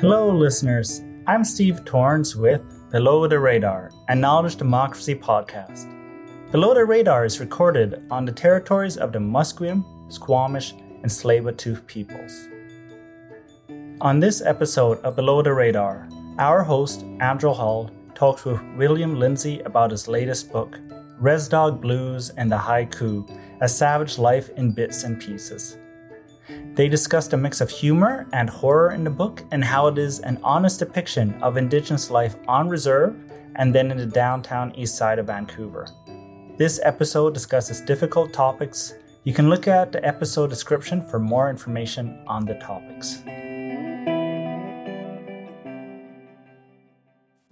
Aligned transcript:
Hello, 0.00 0.34
listeners. 0.34 1.02
I'm 1.26 1.44
Steve 1.44 1.84
Torrance 1.84 2.34
with 2.34 2.62
Below 2.90 3.26
the 3.26 3.38
Radar, 3.38 3.90
a 4.08 4.16
Knowledge 4.16 4.56
Democracy 4.56 5.14
podcast. 5.14 5.92
Below 6.50 6.72
the 6.72 6.86
Radar 6.86 7.26
is 7.26 7.38
recorded 7.38 8.06
on 8.10 8.24
the 8.24 8.32
territories 8.32 8.96
of 8.96 9.12
the 9.12 9.18
Musqueam, 9.18 9.84
Squamish, 10.10 10.72
and 10.72 11.04
Tsleil-Waututh 11.04 11.86
peoples. 11.86 12.48
On 14.00 14.18
this 14.18 14.40
episode 14.40 15.00
of 15.00 15.16
Below 15.16 15.42
the 15.42 15.52
Radar, 15.52 16.08
our 16.38 16.62
host, 16.62 17.02
Am 17.20 17.38
Johal, 17.38 17.90
talks 18.14 18.46
with 18.46 18.58
William 18.78 19.16
Lindsay 19.16 19.60
about 19.66 19.90
his 19.90 20.08
latest 20.08 20.50
book, 20.50 20.78
Res 21.18 21.46
Dog 21.46 21.82
Blues 21.82 22.30
and 22.38 22.50
the 22.50 22.56
Haiku 22.56 23.28
A 23.60 23.68
Savage 23.68 24.16
Life 24.16 24.48
in 24.56 24.72
Bits 24.72 25.04
and 25.04 25.20
Pieces. 25.20 25.76
They 26.74 26.88
discussed 26.88 27.32
a 27.32 27.36
mix 27.36 27.60
of 27.60 27.70
humor 27.70 28.26
and 28.32 28.48
horror 28.48 28.92
in 28.92 29.04
the 29.04 29.10
book 29.10 29.42
and 29.50 29.64
how 29.64 29.88
it 29.88 29.98
is 29.98 30.20
an 30.20 30.38
honest 30.42 30.78
depiction 30.78 31.34
of 31.42 31.56
Indigenous 31.56 32.10
life 32.10 32.36
on 32.46 32.68
reserve 32.68 33.16
and 33.56 33.74
then 33.74 33.90
in 33.90 33.98
the 33.98 34.06
downtown 34.06 34.74
east 34.76 34.96
side 34.96 35.18
of 35.18 35.26
Vancouver. 35.26 35.86
This 36.56 36.80
episode 36.82 37.34
discusses 37.34 37.80
difficult 37.80 38.32
topics. 38.32 38.94
You 39.24 39.34
can 39.34 39.50
look 39.50 39.68
at 39.68 39.92
the 39.92 40.04
episode 40.06 40.50
description 40.50 41.02
for 41.02 41.18
more 41.18 41.50
information 41.50 42.22
on 42.26 42.44
the 42.44 42.54
topics. 42.54 43.22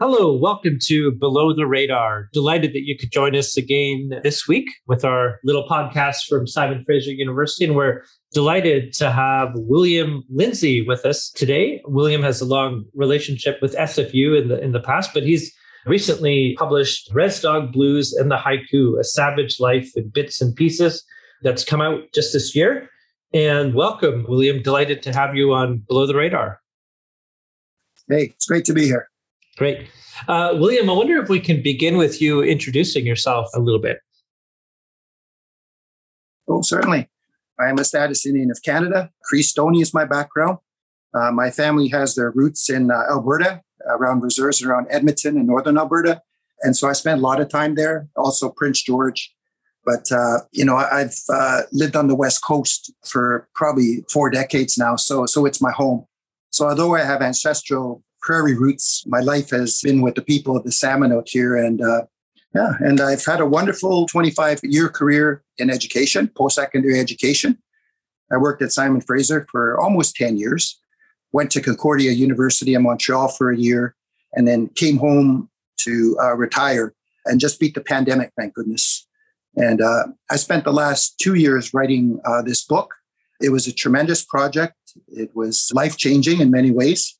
Hello, 0.00 0.32
welcome 0.32 0.78
to 0.82 1.10
Below 1.10 1.52
the 1.52 1.66
Radar. 1.66 2.28
Delighted 2.32 2.72
that 2.72 2.84
you 2.84 2.96
could 2.96 3.10
join 3.10 3.34
us 3.34 3.56
again 3.56 4.10
this 4.22 4.46
week 4.46 4.68
with 4.86 5.04
our 5.04 5.40
little 5.42 5.66
podcast 5.66 6.28
from 6.28 6.46
Simon 6.46 6.84
Fraser 6.84 7.10
University. 7.10 7.64
And 7.64 7.74
we're 7.74 8.04
delighted 8.32 8.92
to 8.92 9.10
have 9.10 9.48
William 9.56 10.22
Lindsay 10.30 10.86
with 10.86 11.04
us 11.04 11.30
today. 11.30 11.82
William 11.84 12.22
has 12.22 12.40
a 12.40 12.44
long 12.44 12.84
relationship 12.94 13.58
with 13.60 13.74
SFU 13.74 14.40
in 14.40 14.46
the 14.46 14.62
in 14.62 14.70
the 14.70 14.78
past, 14.78 15.10
but 15.12 15.24
he's 15.24 15.52
recently 15.84 16.54
published 16.56 17.10
Res 17.12 17.40
Dog 17.40 17.72
Blues 17.72 18.12
and 18.12 18.30
the 18.30 18.36
Haiku, 18.36 19.00
A 19.00 19.02
Savage 19.02 19.58
Life 19.58 19.90
in 19.96 20.10
Bits 20.10 20.40
and 20.40 20.54
Pieces, 20.54 21.04
that's 21.42 21.64
come 21.64 21.80
out 21.80 22.02
just 22.14 22.32
this 22.32 22.54
year. 22.54 22.88
And 23.34 23.74
welcome, 23.74 24.26
William. 24.28 24.62
Delighted 24.62 25.02
to 25.02 25.12
have 25.12 25.34
you 25.34 25.52
on 25.52 25.78
Below 25.88 26.06
the 26.06 26.14
Radar. 26.14 26.60
Hey, 28.08 28.26
it's 28.26 28.46
great 28.46 28.64
to 28.66 28.72
be 28.72 28.84
here. 28.84 29.08
Great. 29.58 29.88
Uh, 30.28 30.54
William, 30.54 30.88
I 30.88 30.92
wonder 30.92 31.20
if 31.20 31.28
we 31.28 31.40
can 31.40 31.62
begin 31.62 31.96
with 31.96 32.22
you 32.22 32.42
introducing 32.42 33.04
yourself 33.04 33.48
a 33.54 33.60
little 33.60 33.80
bit. 33.80 33.98
Oh, 36.48 36.62
certainly. 36.62 37.10
I 37.58 37.68
am 37.68 37.78
a 37.78 37.84
status 37.84 38.24
Indian 38.24 38.52
of 38.52 38.62
Canada. 38.64 39.10
Cree 39.24 39.42
Stoney 39.42 39.80
is 39.80 39.92
my 39.92 40.04
background. 40.04 40.58
Uh, 41.12 41.32
my 41.32 41.50
family 41.50 41.88
has 41.88 42.14
their 42.14 42.30
roots 42.30 42.70
in 42.70 42.90
uh, 42.90 43.02
Alberta, 43.10 43.62
around 43.86 44.20
reserves 44.20 44.62
around 44.62 44.86
Edmonton 44.90 45.36
in 45.36 45.46
northern 45.46 45.76
Alberta. 45.76 46.22
And 46.62 46.76
so 46.76 46.88
I 46.88 46.92
spent 46.92 47.18
a 47.18 47.22
lot 47.22 47.40
of 47.40 47.48
time 47.48 47.74
there, 47.74 48.08
also 48.16 48.50
Prince 48.50 48.82
George. 48.82 49.34
But, 49.84 50.12
uh, 50.12 50.40
you 50.52 50.64
know, 50.64 50.76
I've 50.76 51.16
uh, 51.32 51.62
lived 51.72 51.96
on 51.96 52.06
the 52.06 52.14
West 52.14 52.44
Coast 52.44 52.92
for 53.04 53.48
probably 53.54 54.04
four 54.12 54.30
decades 54.30 54.78
now. 54.78 54.96
So, 54.96 55.26
so 55.26 55.46
it's 55.46 55.60
my 55.60 55.72
home. 55.72 56.06
So 56.50 56.68
although 56.68 56.94
I 56.94 57.02
have 57.02 57.22
ancestral 57.22 58.04
prairie 58.20 58.56
roots. 58.56 59.04
My 59.06 59.20
life 59.20 59.50
has 59.50 59.80
been 59.82 60.00
with 60.02 60.14
the 60.14 60.22
people 60.22 60.56
of 60.56 60.64
the 60.64 60.72
salmon 60.72 61.12
out 61.12 61.28
here. 61.28 61.56
And 61.56 61.80
uh, 61.80 62.02
yeah, 62.54 62.72
and 62.80 63.00
I've 63.00 63.24
had 63.24 63.40
a 63.40 63.46
wonderful 63.46 64.06
25 64.06 64.60
year 64.64 64.88
career 64.88 65.42
in 65.58 65.70
education, 65.70 66.28
post 66.28 66.56
secondary 66.56 66.98
education. 66.98 67.58
I 68.30 68.36
worked 68.36 68.62
at 68.62 68.72
Simon 68.72 69.00
Fraser 69.00 69.46
for 69.50 69.80
almost 69.80 70.16
10 70.16 70.36
years, 70.36 70.78
went 71.32 71.50
to 71.52 71.60
Concordia 71.60 72.12
University 72.12 72.74
in 72.74 72.82
Montreal 72.82 73.28
for 73.28 73.50
a 73.50 73.56
year, 73.56 73.94
and 74.34 74.46
then 74.46 74.68
came 74.68 74.98
home 74.98 75.48
to 75.78 76.16
uh, 76.22 76.34
retire 76.34 76.94
and 77.24 77.40
just 77.40 77.60
beat 77.60 77.74
the 77.74 77.80
pandemic, 77.80 78.32
thank 78.38 78.54
goodness. 78.54 79.06
And 79.56 79.80
uh, 79.80 80.04
I 80.30 80.36
spent 80.36 80.64
the 80.64 80.72
last 80.72 81.18
two 81.18 81.34
years 81.34 81.74
writing 81.74 82.20
uh, 82.24 82.42
this 82.42 82.64
book. 82.64 82.94
It 83.40 83.50
was 83.50 83.66
a 83.66 83.72
tremendous 83.72 84.24
project. 84.24 84.74
It 85.08 85.34
was 85.34 85.70
life 85.74 85.96
changing 85.96 86.40
in 86.40 86.50
many 86.50 86.70
ways. 86.70 87.18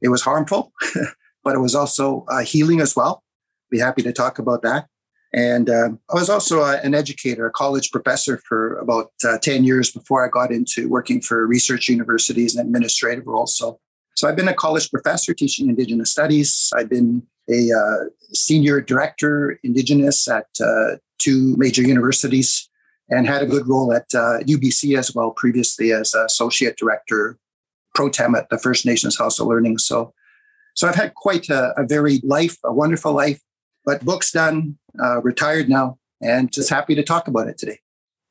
It 0.00 0.08
was 0.08 0.22
harmful, 0.22 0.72
but 1.44 1.54
it 1.54 1.60
was 1.60 1.74
also 1.74 2.24
uh, 2.28 2.40
healing 2.40 2.80
as 2.80 2.94
well. 2.94 3.22
Be 3.70 3.78
happy 3.78 4.02
to 4.02 4.12
talk 4.12 4.38
about 4.38 4.62
that. 4.62 4.86
And 5.32 5.68
uh, 5.68 5.90
I 6.10 6.14
was 6.14 6.30
also 6.30 6.62
uh, 6.62 6.80
an 6.82 6.94
educator, 6.94 7.46
a 7.46 7.50
college 7.50 7.90
professor 7.90 8.40
for 8.48 8.78
about 8.78 9.12
uh, 9.26 9.38
10 9.38 9.64
years 9.64 9.90
before 9.90 10.24
I 10.24 10.28
got 10.28 10.50
into 10.50 10.88
working 10.88 11.20
for 11.20 11.46
research 11.46 11.88
universities 11.88 12.56
and 12.56 12.66
administrative 12.66 13.26
roles. 13.26 13.56
So, 13.56 13.78
so 14.16 14.26
I've 14.26 14.36
been 14.36 14.48
a 14.48 14.54
college 14.54 14.90
professor 14.90 15.34
teaching 15.34 15.68
Indigenous 15.68 16.10
studies. 16.10 16.70
I've 16.74 16.88
been 16.88 17.26
a 17.50 17.70
uh, 17.70 18.04
senior 18.32 18.80
director, 18.80 19.58
Indigenous 19.62 20.26
at 20.28 20.46
uh, 20.62 20.96
two 21.18 21.56
major 21.56 21.82
universities 21.82 22.68
and 23.10 23.26
had 23.26 23.42
a 23.42 23.46
good 23.46 23.66
role 23.68 23.92
at 23.92 24.08
UBC 24.10 24.98
as 24.98 25.14
well, 25.14 25.30
previously 25.30 25.92
as 25.92 26.14
associate 26.14 26.76
director 26.76 27.38
pro 27.94 28.08
tem 28.08 28.34
at 28.34 28.48
the 28.50 28.58
First 28.58 28.86
Nations 28.86 29.18
House 29.18 29.38
of 29.38 29.46
Learning. 29.46 29.78
So, 29.78 30.12
so 30.74 30.88
I've 30.88 30.94
had 30.94 31.14
quite 31.14 31.48
a, 31.48 31.72
a 31.76 32.20
life, 32.22 32.56
a 32.64 32.72
wonderful 32.72 33.12
life, 33.12 33.40
but 33.84 34.04
books 34.04 34.30
done, 34.30 34.78
uh, 35.02 35.20
retired 35.22 35.68
now, 35.68 35.98
and 36.20 36.52
just 36.52 36.70
happy 36.70 36.94
to 36.94 37.02
talk 37.02 37.28
about 37.28 37.48
it 37.48 37.58
today. 37.58 37.78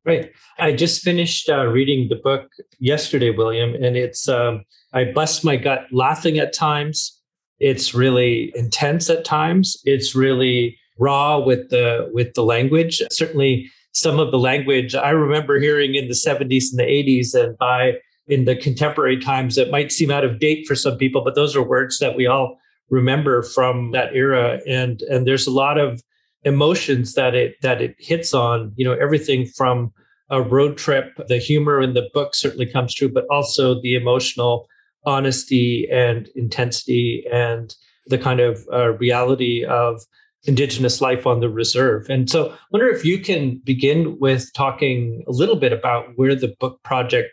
Great. 0.05 0.31
I 0.57 0.71
just 0.71 1.01
finished 1.01 1.49
uh, 1.49 1.65
reading 1.65 2.07
the 2.07 2.15
book 2.15 2.49
yesterday, 2.79 3.29
William, 3.29 3.75
and 3.75 3.97
it's, 3.97 4.29
um, 4.29 4.63
I 4.93 5.11
bust 5.11 5.43
my 5.43 5.57
gut 5.57 5.85
laughing 5.91 6.37
at 6.37 6.53
times. 6.53 7.21
It's 7.59 7.93
really 7.93 8.53
intense 8.55 9.09
at 9.09 9.25
times. 9.25 9.81
It's 9.83 10.15
really 10.15 10.77
raw 10.97 11.39
with 11.39 11.69
the 11.69 12.09
with 12.13 12.33
the 12.33 12.43
language. 12.43 13.01
Certainly, 13.11 13.69
some 13.93 14.19
of 14.19 14.31
the 14.31 14.39
language 14.39 14.95
I 14.95 15.09
remember 15.09 15.59
hearing 15.59 15.95
in 15.95 16.07
the 16.07 16.13
70s 16.13 16.65
and 16.71 16.79
the 16.79 16.83
80s, 16.83 17.33
and 17.33 17.57
by 17.57 17.93
in 18.27 18.45
the 18.45 18.55
contemporary 18.55 19.19
times 19.19 19.55
that 19.55 19.71
might 19.71 19.91
seem 19.91 20.11
out 20.11 20.25
of 20.25 20.39
date 20.39 20.67
for 20.67 20.75
some 20.75 20.97
people, 20.97 21.23
but 21.23 21.35
those 21.35 21.55
are 21.55 21.63
words 21.63 21.99
that 21.99 22.15
we 22.15 22.27
all 22.27 22.57
remember 22.89 23.43
from 23.43 23.91
that 23.91 24.13
era. 24.13 24.59
And 24.67 25.01
and 25.03 25.25
there's 25.25 25.47
a 25.47 25.51
lot 25.51 25.77
of 25.77 26.01
emotions 26.43 27.13
that 27.13 27.35
it 27.35 27.55
that 27.61 27.81
it 27.81 27.95
hits 27.99 28.33
on. 28.33 28.73
You 28.75 28.85
know, 28.85 28.93
everything 28.93 29.45
from 29.45 29.93
a 30.29 30.41
road 30.41 30.77
trip, 30.77 31.13
the 31.27 31.37
humor 31.37 31.81
in 31.81 31.93
the 31.93 32.09
book 32.13 32.35
certainly 32.35 32.65
comes 32.65 32.93
true, 32.93 33.09
but 33.09 33.25
also 33.31 33.81
the 33.81 33.95
emotional 33.95 34.67
honesty 35.05 35.87
and 35.91 36.27
intensity 36.35 37.25
and 37.31 37.73
the 38.07 38.17
kind 38.17 38.41
of 38.41 38.67
uh, 38.73 38.89
reality 38.93 39.63
of 39.63 40.01
indigenous 40.43 41.01
life 41.01 41.25
on 41.25 41.39
the 41.39 41.49
reserve. 41.49 42.09
And 42.09 42.29
so 42.29 42.51
I 42.51 42.57
wonder 42.71 42.89
if 42.89 43.03
you 43.03 43.19
can 43.19 43.61
begin 43.63 44.17
with 44.19 44.51
talking 44.53 45.23
a 45.27 45.31
little 45.31 45.55
bit 45.55 45.73
about 45.73 46.07
where 46.15 46.35
the 46.35 46.55
book 46.59 46.81
project 46.83 47.29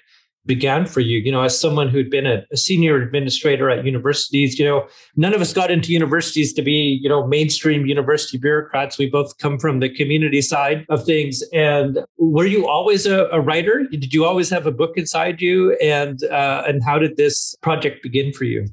began 0.47 0.87
for 0.87 1.00
you 1.00 1.19
you 1.19 1.32
know 1.32 1.43
as 1.43 1.59
someone 1.59 1.88
who'd 1.88 2.10
been 2.10 2.27
a, 2.27 2.44
a, 2.53 2.56
senior 2.56 3.00
administrator 3.00 3.71
at 3.71 3.84
universities 3.84 4.59
you 4.59 4.65
know 4.65 4.87
none 5.16 5.32
of 5.32 5.41
us 5.41 5.53
got 5.53 5.71
into 5.71 5.93
universities 5.93 6.53
to 6.53 6.62
be 6.62 7.00
you 7.03 7.09
know 7.09 7.27
mainstream 7.27 7.87
university 7.87 8.38
bureaucrats. 8.38 8.99
We 8.99 9.09
both 9.09 9.37
come 9.38 9.59
from 9.59 9.81
the 9.81 9.88
community 9.88 10.43
side 10.43 10.84
of 10.88 11.05
things. 11.05 11.43
And 11.53 12.05
were 12.19 12.47
you 12.47 12.66
always 12.66 13.06
a, 13.06 13.27
a 13.27 13.41
writer? 13.41 13.84
Did 13.91 14.12
you 14.15 14.25
always 14.25 14.50
have 14.50 14.66
a 14.66 14.72
book 14.72 14.93
inside 14.97 15.41
you? 15.41 15.77
And 15.82 16.22
uh, 16.25 16.65
and 16.66 16.82
how 16.84 16.99
did 16.99 17.16
this 17.16 17.55
project 17.62 18.03
begin 18.03 18.32
for 18.32 18.44
you? 18.44 18.66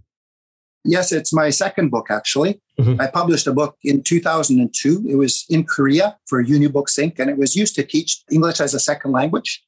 Yes 0.83 1.11
it's 1.11 1.33
my 1.33 1.49
second 1.49 1.89
book 1.89 2.07
actually. 2.09 2.59
Mm-hmm. 2.79 3.01
i 3.01 3.07
published 3.07 3.45
a 3.45 3.53
book 3.53 3.75
in 3.83 4.01
2002 4.01 5.05
it 5.07 5.15
was 5.15 5.45
in 5.49 5.65
korea 5.65 6.17
for 6.25 6.43
unibooks 6.43 6.97
inc 7.03 7.19
and 7.19 7.29
it 7.29 7.37
was 7.37 7.55
used 7.55 7.75
to 7.75 7.83
teach 7.83 8.23
english 8.31 8.59
as 8.59 8.73
a 8.73 8.79
second 8.79 9.11
language 9.11 9.61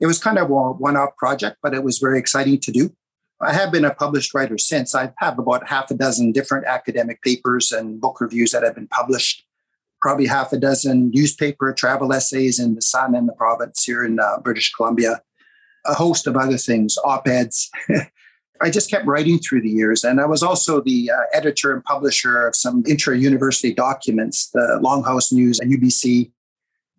it 0.00 0.06
was 0.06 0.18
kind 0.18 0.38
of 0.38 0.50
a 0.50 0.72
one 0.72 0.96
off 0.96 1.16
project, 1.16 1.58
but 1.62 1.74
it 1.74 1.84
was 1.84 1.98
very 1.98 2.18
exciting 2.18 2.58
to 2.60 2.72
do. 2.72 2.90
I 3.42 3.52
have 3.54 3.72
been 3.72 3.84
a 3.84 3.94
published 3.94 4.34
writer 4.34 4.58
since. 4.58 4.94
I 4.94 5.12
have 5.18 5.38
about 5.38 5.68
half 5.68 5.90
a 5.90 5.94
dozen 5.94 6.32
different 6.32 6.66
academic 6.66 7.22
papers 7.22 7.72
and 7.72 8.00
book 8.00 8.20
reviews 8.20 8.52
that 8.52 8.62
have 8.62 8.74
been 8.74 8.88
published, 8.88 9.44
probably 10.02 10.26
half 10.26 10.52
a 10.52 10.58
dozen 10.58 11.10
newspaper 11.10 11.72
travel 11.72 12.12
essays 12.12 12.58
in 12.58 12.74
the 12.74 12.82
Sun 12.82 13.14
and 13.14 13.28
the 13.28 13.32
province 13.32 13.84
here 13.84 14.04
in 14.04 14.20
uh, 14.20 14.38
British 14.40 14.72
Columbia, 14.74 15.22
a 15.86 15.94
host 15.94 16.26
of 16.26 16.36
other 16.36 16.58
things, 16.58 16.98
op 17.02 17.26
eds. 17.26 17.70
I 18.62 18.68
just 18.68 18.90
kept 18.90 19.06
writing 19.06 19.38
through 19.38 19.62
the 19.62 19.70
years. 19.70 20.04
And 20.04 20.20
I 20.20 20.26
was 20.26 20.42
also 20.42 20.82
the 20.82 21.10
uh, 21.10 21.22
editor 21.32 21.72
and 21.72 21.82
publisher 21.82 22.46
of 22.46 22.54
some 22.54 22.84
intra 22.86 23.16
university 23.16 23.72
documents, 23.72 24.50
the 24.50 24.78
Longhouse 24.82 25.32
News 25.32 25.60
at 25.60 25.68
UBC, 25.68 26.30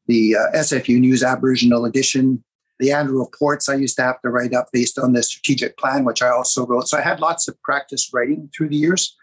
the 0.08 0.36
uh, 0.36 0.58
SFU 0.58 1.00
News 1.00 1.22
Aboriginal 1.22 1.86
Edition, 1.86 2.44
the 2.82 2.92
annual 2.92 3.20
reports 3.20 3.70
I 3.70 3.76
used 3.76 3.96
to 3.98 4.02
have 4.02 4.22
to 4.22 4.30
write 4.30 4.54
up 4.54 4.70
based 4.74 4.98
on 4.98 5.14
the 5.14 5.22
strategic 5.22 5.78
plan, 5.78 6.04
which 6.04 6.22
I 6.22 6.30
also 6.30 6.66
wrote. 6.66 6.88
So 6.88 6.98
I 6.98 7.02
had 7.02 7.20
lots 7.20 7.48
of 7.48 7.62
practice 7.62 8.10
writing 8.12 8.50
through 8.56 8.70
the 8.70 8.76
years. 8.76 9.16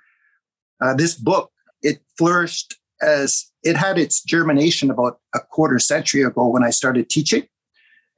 Uh, 0.80 0.94
this 0.94 1.16
book, 1.16 1.50
it 1.82 1.98
flourished 2.16 2.76
as 3.02 3.50
it 3.64 3.76
had 3.76 3.98
its 3.98 4.22
germination 4.22 4.90
about 4.90 5.18
a 5.34 5.40
quarter 5.40 5.80
century 5.80 6.22
ago 6.22 6.48
when 6.48 6.64
I 6.64 6.70
started 6.70 7.10
teaching. 7.10 7.48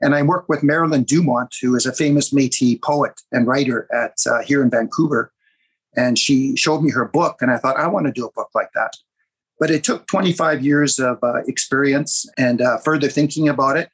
And 0.02 0.14
I 0.14 0.22
worked 0.22 0.48
with 0.48 0.62
Marilyn 0.62 1.04
Dumont, 1.04 1.54
who 1.60 1.74
is 1.74 1.86
a 1.86 1.92
famous 1.92 2.32
Métis 2.32 2.80
poet 2.82 3.20
and 3.32 3.46
writer 3.46 3.88
at 3.92 4.14
uh, 4.30 4.42
here 4.42 4.62
in 4.62 4.70
Vancouver. 4.70 5.32
And 5.96 6.18
she 6.18 6.54
showed 6.56 6.82
me 6.82 6.90
her 6.90 7.06
book, 7.06 7.38
and 7.40 7.50
I 7.50 7.56
thought, 7.56 7.76
I 7.76 7.88
want 7.88 8.06
to 8.06 8.12
do 8.12 8.26
a 8.26 8.32
book 8.32 8.50
like 8.54 8.70
that. 8.74 8.92
But 9.58 9.70
it 9.70 9.84
took 9.84 10.06
25 10.06 10.64
years 10.64 10.98
of 10.98 11.18
uh, 11.22 11.42
experience 11.46 12.26
and 12.38 12.60
uh, 12.60 12.78
further 12.78 13.08
thinking 13.08 13.48
about 13.48 13.76
it. 13.76 13.90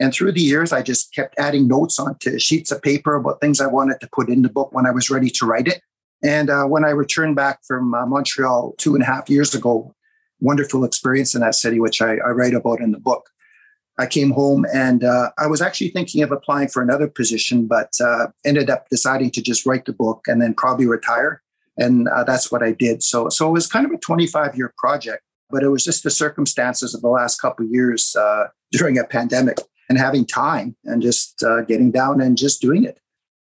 And 0.00 0.12
through 0.12 0.32
the 0.32 0.40
years, 0.40 0.72
I 0.72 0.82
just 0.82 1.12
kept 1.12 1.34
adding 1.38 1.66
notes 1.66 1.98
onto 1.98 2.38
sheets 2.38 2.70
of 2.70 2.82
paper 2.82 3.16
about 3.16 3.40
things 3.40 3.60
I 3.60 3.66
wanted 3.66 4.00
to 4.00 4.08
put 4.12 4.28
in 4.28 4.42
the 4.42 4.48
book 4.48 4.72
when 4.72 4.86
I 4.86 4.92
was 4.92 5.10
ready 5.10 5.30
to 5.30 5.46
write 5.46 5.66
it. 5.66 5.82
And 6.22 6.50
uh, 6.50 6.64
when 6.64 6.84
I 6.84 6.90
returned 6.90 7.36
back 7.36 7.60
from 7.66 7.94
uh, 7.94 8.06
Montreal 8.06 8.74
two 8.78 8.94
and 8.94 9.02
a 9.02 9.06
half 9.06 9.28
years 9.28 9.54
ago, 9.54 9.94
wonderful 10.40 10.84
experience 10.84 11.34
in 11.34 11.40
that 11.40 11.54
city, 11.54 11.80
which 11.80 12.00
I, 12.00 12.12
I 12.16 12.30
write 12.30 12.54
about 12.54 12.80
in 12.80 12.92
the 12.92 13.00
book. 13.00 13.28
I 14.00 14.06
came 14.06 14.30
home 14.30 14.64
and 14.72 15.02
uh, 15.02 15.30
I 15.38 15.48
was 15.48 15.60
actually 15.60 15.88
thinking 15.88 16.22
of 16.22 16.30
applying 16.30 16.68
for 16.68 16.82
another 16.82 17.08
position, 17.08 17.66
but 17.66 17.92
uh, 18.00 18.28
ended 18.44 18.70
up 18.70 18.88
deciding 18.88 19.32
to 19.32 19.42
just 19.42 19.66
write 19.66 19.86
the 19.86 19.92
book 19.92 20.24
and 20.28 20.40
then 20.40 20.54
probably 20.54 20.86
retire. 20.86 21.42
And 21.76 22.08
uh, 22.08 22.22
that's 22.22 22.52
what 22.52 22.62
I 22.62 22.72
did. 22.72 23.02
So, 23.02 23.28
so 23.28 23.48
it 23.48 23.52
was 23.52 23.66
kind 23.66 23.84
of 23.84 23.92
a 23.92 23.98
25 23.98 24.56
year 24.56 24.72
project, 24.78 25.24
but 25.50 25.64
it 25.64 25.68
was 25.68 25.84
just 25.84 26.04
the 26.04 26.10
circumstances 26.10 26.94
of 26.94 27.00
the 27.00 27.08
last 27.08 27.40
couple 27.40 27.66
years 27.66 28.14
uh, 28.14 28.44
during 28.70 28.98
a 28.98 29.04
pandemic 29.04 29.58
and 29.88 29.98
having 29.98 30.26
time 30.26 30.76
and 30.84 31.02
just 31.02 31.42
uh, 31.42 31.62
getting 31.62 31.90
down 31.90 32.20
and 32.20 32.36
just 32.36 32.60
doing 32.60 32.84
it. 32.84 32.98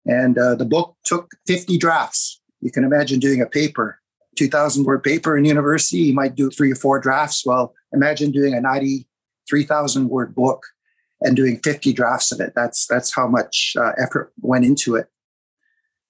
And 0.07 0.39
uh, 0.39 0.55
the 0.55 0.65
book 0.65 0.97
took 1.05 1.31
50 1.47 1.79
drafts. 1.79 2.41
You 2.61 2.71
can 2.71 2.85
imagine 2.85 3.21
doing 3.21 3.41
a 3.41 3.47
paper, 3.47 4.01
2,000 4.37 4.85
word 4.85 5.03
paper 5.03 5.37
in 5.37 5.45
university. 5.45 5.99
You 5.99 6.15
might 6.15 6.35
do 6.35 6.51
three 6.51 6.73
or 6.73 6.77
four 6.77 7.01
drafts. 7.01 7.45
Well, 7.45 7.75
imagine 7.93 8.31
doing 8.31 8.55
a 8.55 8.61
93,000 8.61 10.09
word 10.09 10.35
book 10.35 10.65
and 11.21 11.37
doing 11.37 11.59
50 11.63 11.93
drafts 11.93 12.33
of 12.33 12.41
it. 12.41 12.53
That's 12.55 12.87
that's 12.87 13.15
how 13.15 13.27
much 13.27 13.75
uh, 13.79 13.93
effort 13.99 14.33
went 14.41 14.65
into 14.65 14.97
it, 14.97 15.07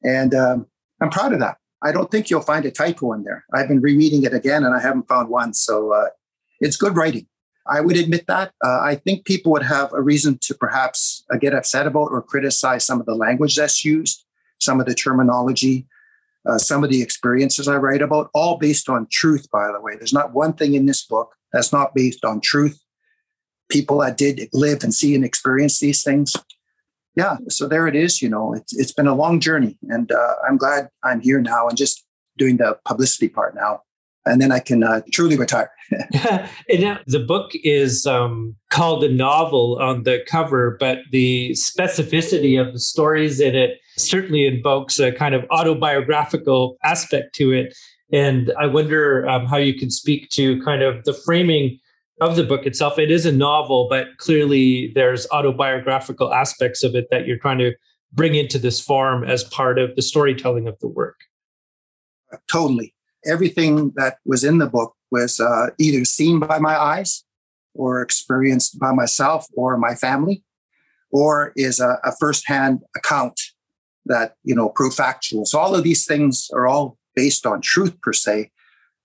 and 0.05 0.35
um, 0.35 0.67
I'm 1.01 1.11
proud 1.11 1.33
of 1.33 1.41
that. 1.41 1.57
I 1.83 1.93
don't 1.93 2.11
think 2.11 2.31
you'll 2.31 2.43
find 2.43 2.65
a 2.65 2.71
typo 2.71 3.13
in 3.13 3.25
there. 3.25 3.45
I've 3.55 3.69
been 3.69 3.81
rereading 3.81 4.23
it 4.25 4.35
again, 4.35 4.65
and 4.65 4.75
I 4.75 4.81
haven't 4.81 5.09
found 5.09 5.29
one. 5.29 5.55
So 5.55 5.93
uh, 5.93 6.09
it's 6.61 6.77
good 6.77 6.97
writing. 6.97 7.27
I 7.71 7.81
would 7.81 7.97
admit 7.97 8.27
that. 8.27 8.53
Uh, 8.65 8.81
I 8.81 8.97
think 8.97 9.25
people 9.25 9.53
would 9.53 9.63
have 9.63 9.93
a 9.93 10.03
reason 10.03 10.39
to 10.39 10.55
perhaps 10.55 11.25
uh, 11.33 11.37
get 11.37 11.55
upset 11.55 11.87
about 11.87 12.11
or 12.11 12.21
criticize 12.21 12.85
some 12.85 13.01
of 13.01 13.07
the 13.07 13.15
language 13.15 13.55
that's 13.55 13.85
used, 13.85 14.25
some 14.59 14.81
of 14.81 14.87
the 14.87 14.95
terminology, 14.95 15.87
uh, 16.49 16.59
some 16.59 16.83
of 16.83 16.91
the 16.91 17.01
experiences 17.01 17.69
I 17.69 17.77
write 17.77 18.03
about, 18.03 18.31
all 18.35 18.59
based 18.59 18.89
on 18.89 19.07
truth, 19.11 19.49
by 19.51 19.71
the 19.73 19.81
way. 19.81 19.95
There's 19.97 20.13
not 20.13 20.35
one 20.35 20.55
thing 20.55 20.75
in 20.75 20.87
this 20.87 21.05
book 21.05 21.37
that's 21.53 21.73
not 21.73 21.95
based 21.95 22.25
on 22.25 22.41
truth 22.41 22.81
people 23.71 23.99
that 24.01 24.19
did 24.19 24.49
live 24.53 24.83
and 24.83 24.93
see 24.93 25.15
and 25.15 25.25
experience 25.25 25.79
these 25.81 26.03
things. 26.03 26.35
Yeah, 27.17 27.39
so 27.49 27.67
there 27.67 27.87
it 27.87 27.97
is. 27.97 28.21
You 28.21 28.29
know, 28.29 28.53
it's 28.53 28.77
it's 28.77 28.93
been 28.93 29.07
a 29.07 29.15
long 29.15 29.41
journey, 29.41 29.79
and 29.89 30.13
uh, 30.13 30.35
I'm 30.47 30.57
glad 30.57 30.91
I'm 31.03 31.21
here 31.21 31.41
now 31.41 31.69
and 31.69 31.77
just 31.77 32.05
doing 32.37 32.59
the 32.59 32.79
publicity 32.85 33.29
part 33.29 33.55
now, 33.55 33.83
and 34.27 34.41
then 34.41 34.53
I 34.53 34.59
can 34.59 34.83
uh, 34.83 35.01
truly 35.13 35.37
retire. 35.37 35.71
and 36.31 36.81
now 36.81 36.99
the 37.07 37.21
book 37.21 37.51
is 37.65 38.07
um, 38.07 38.55
called 38.71 39.03
a 39.05 39.13
novel 39.13 39.79
on 39.81 40.05
the 40.05 40.21
cover, 40.27 40.77
but 40.79 40.99
the 41.11 41.51
specificity 41.51 42.61
of 42.61 42.73
the 42.73 42.81
stories 42.81 43.41
in 43.41 43.55
it 43.55 43.81
certainly 43.97 44.47
invokes 44.47 44.99
a 44.99 45.13
kind 45.13 45.35
of 45.35 45.45
autobiographical 45.51 46.77
aspect 46.85 47.35
to 47.37 47.53
it. 47.53 47.77
And 48.13 48.53
I 48.59 48.67
wonder 48.67 49.29
um, 49.29 49.47
how 49.47 49.57
you 49.57 49.75
can 49.75 49.91
speak 49.91 50.31
to 50.31 50.63
kind 50.63 50.83
of 50.83 51.05
the 51.05 51.13
framing 51.13 51.79
of 52.21 52.37
the 52.37 52.45
book 52.45 52.67
itself. 52.67 52.99
It 52.99 53.11
is 53.11 53.25
a 53.25 53.33
novel, 53.33 53.87
but 53.89 54.19
clearly 54.19 54.93
there's 54.95 55.27
autobiographical 55.31 56.35
aspects 56.35 56.83
of 56.83 56.95
it 56.95 57.07
that 57.11 57.27
you're 57.27 57.39
trying 57.39 57.59
to 57.59 57.73
bring 58.13 58.35
into 58.35 58.59
this 58.59 58.81
form 58.81 59.25
as 59.25 59.45
part 59.45 59.79
of 59.79 59.95
the 59.97 60.03
storytelling 60.03 60.67
of 60.69 60.79
the 60.81 60.89
work. 60.89 61.17
Totally. 62.51 62.95
Everything 63.25 63.93
that 63.97 64.19
was 64.25 64.45
in 64.45 64.59
the 64.59 64.67
book 64.67 64.95
was 65.11 65.41
uh, 65.41 65.69
either 65.79 66.05
seen 66.05 66.39
by 66.39 66.59
my 66.59 66.77
eyes 66.77 67.25
or 67.75 68.03
experienced 68.03 68.79
by 68.79 68.93
myself 68.93 69.47
or 69.55 69.77
my 69.77 69.95
family, 69.95 70.43
or 71.11 71.53
is 71.57 71.81
a, 71.81 71.99
a 72.05 72.13
firsthand 72.19 72.81
account 72.97 73.41
that, 74.07 74.35
you 74.45 74.55
know, 74.55 74.69
prove 74.69 74.95
factual. 74.95 75.45
So 75.45 75.59
all 75.59 75.75
of 75.75 75.85
these 75.85 76.07
things 76.07 76.49
are 76.53 76.67
all 76.67 76.97
based 77.15 77.47
on 77.47 77.61
truth 77.61 78.01
per 78.01 78.13
se, 78.13 78.51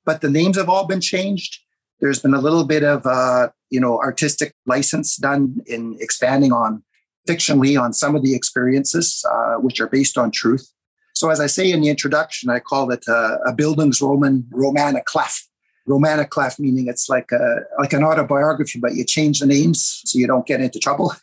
but 0.06 0.22
the 0.22 0.30
names 0.30 0.58
have 0.58 0.70
all 0.70 0.88
been 0.88 1.02
changed 1.02 1.60
there's 2.00 2.20
been 2.20 2.34
a 2.34 2.42
little 2.42 2.66
bit 2.66 2.84
of 2.84 3.06
uh, 3.06 3.50
you 3.70 3.80
know 3.80 3.98
artistic 4.00 4.54
license 4.66 5.16
done 5.16 5.58
in 5.66 5.98
expanding 6.00 6.52
on 6.52 6.84
fictionally 7.28 7.80
on 7.82 7.94
some 7.94 8.16
of 8.16 8.24
the 8.24 8.36
experiences 8.36 9.26
uh, 9.32 9.56
which 9.56 9.80
are 9.80 9.88
based 9.88 10.18
on 10.18 10.32
truth. 10.32 10.72
So 11.16 11.30
as 11.30 11.40
I 11.40 11.48
say 11.48 11.72
in 11.72 11.82
the 11.82 11.90
introduction, 11.90 12.50
I 12.50 12.60
call 12.60 12.92
it 12.92 13.06
uh, 13.08 13.38
a 13.46 13.54
Bildungsroman 13.54 14.44
Roman 14.52 14.96
à 14.96 15.04
clef. 15.04 15.48
Romanen-Clef 15.88 16.60
meaning 16.60 16.88
it's 16.88 17.10
like 17.10 17.32
a 17.32 17.60
like 17.80 17.94
an 17.94 18.04
autobiography, 18.04 18.80
but 18.80 18.96
you 18.96 19.06
change 19.06 19.40
the 19.40 19.46
names 19.46 20.02
so 20.06 20.18
you 20.18 20.28
don't 20.28 20.48
get 20.48 20.60
into 20.60 20.80
trouble. 20.80 21.14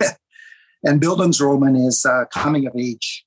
and 0.84 1.00
Bildungsroman 1.00 1.86
is 1.86 2.06
uh, 2.06 2.24
coming 2.26 2.66
of 2.66 2.74
age. 2.76 3.24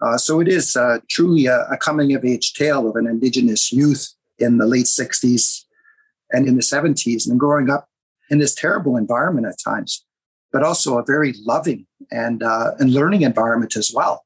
Uh, 0.00 0.16
so 0.16 0.40
it 0.40 0.48
is 0.48 0.76
uh, 0.76 0.98
truly 1.10 1.46
a, 1.46 1.66
a 1.70 1.76
coming 1.76 2.14
of 2.14 2.24
age 2.24 2.54
tale 2.54 2.88
of 2.88 2.96
an 2.96 3.06
Indigenous 3.06 3.70
youth 3.70 4.14
in 4.38 4.56
the 4.56 4.66
late 4.66 4.86
60s 4.86 5.64
and 6.32 6.48
in 6.48 6.56
the 6.56 6.62
70s 6.62 7.28
and 7.28 7.38
growing 7.38 7.68
up 7.68 7.88
in 8.30 8.38
this 8.38 8.54
terrible 8.54 8.96
environment 8.96 9.46
at 9.46 9.56
times, 9.62 10.06
but 10.50 10.62
also 10.62 10.96
a 10.96 11.04
very 11.04 11.34
loving 11.44 11.86
and 12.10 12.42
uh, 12.42 12.70
and 12.78 12.94
learning 12.94 13.22
environment 13.22 13.76
as 13.76 13.92
well. 13.94 14.24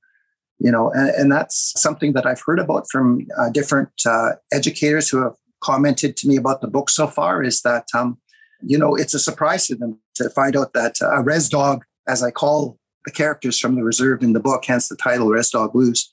You 0.65 0.73
know, 0.73 0.91
and, 0.93 1.11
and 1.11 1.33
that's 1.33 1.73
something 1.77 2.15
that 2.15 2.27
I've 2.27 2.43
heard 2.45 2.59
about 2.59 2.87
from 2.91 3.27
uh, 3.39 3.51
different 3.51 3.91
uh, 4.07 4.33
educators 4.53 5.09
who 5.09 5.23
have 5.23 5.35
commented 5.61 6.17
to 6.19 6.29
me 6.29 6.37
about 6.37 6.61
the 6.61 6.69
book 6.69 6.89
so 6.91 7.07
far. 7.07 7.43
Is 7.43 7.63
that 7.63 7.87
um, 7.95 8.19
you 8.63 8.79
know 8.79 8.95
it's 8.95 9.15
a 9.15 9.19
surprise 9.19 9.67
to 9.67 9.75
them 9.75 9.99
to 10.17 10.31
find 10.31 10.57
out 10.57 10.73
that 10.73 10.97
a 11.03 11.23
res 11.23 11.49
dog, 11.49 11.85
as 12.09 12.23
I 12.23 12.31
call 12.31 12.79
the 13.05 13.13
characters 13.13 13.61
from 13.61 13.75
the 13.75 13.85
reserve 13.85 14.23
in 14.23 14.33
the 14.33 14.41
book, 14.41 14.65
hence 14.65 14.89
the 14.89 14.97
title 14.97 15.29
Res 15.29 15.51
Dog 15.51 15.75
Blues. 15.75 16.13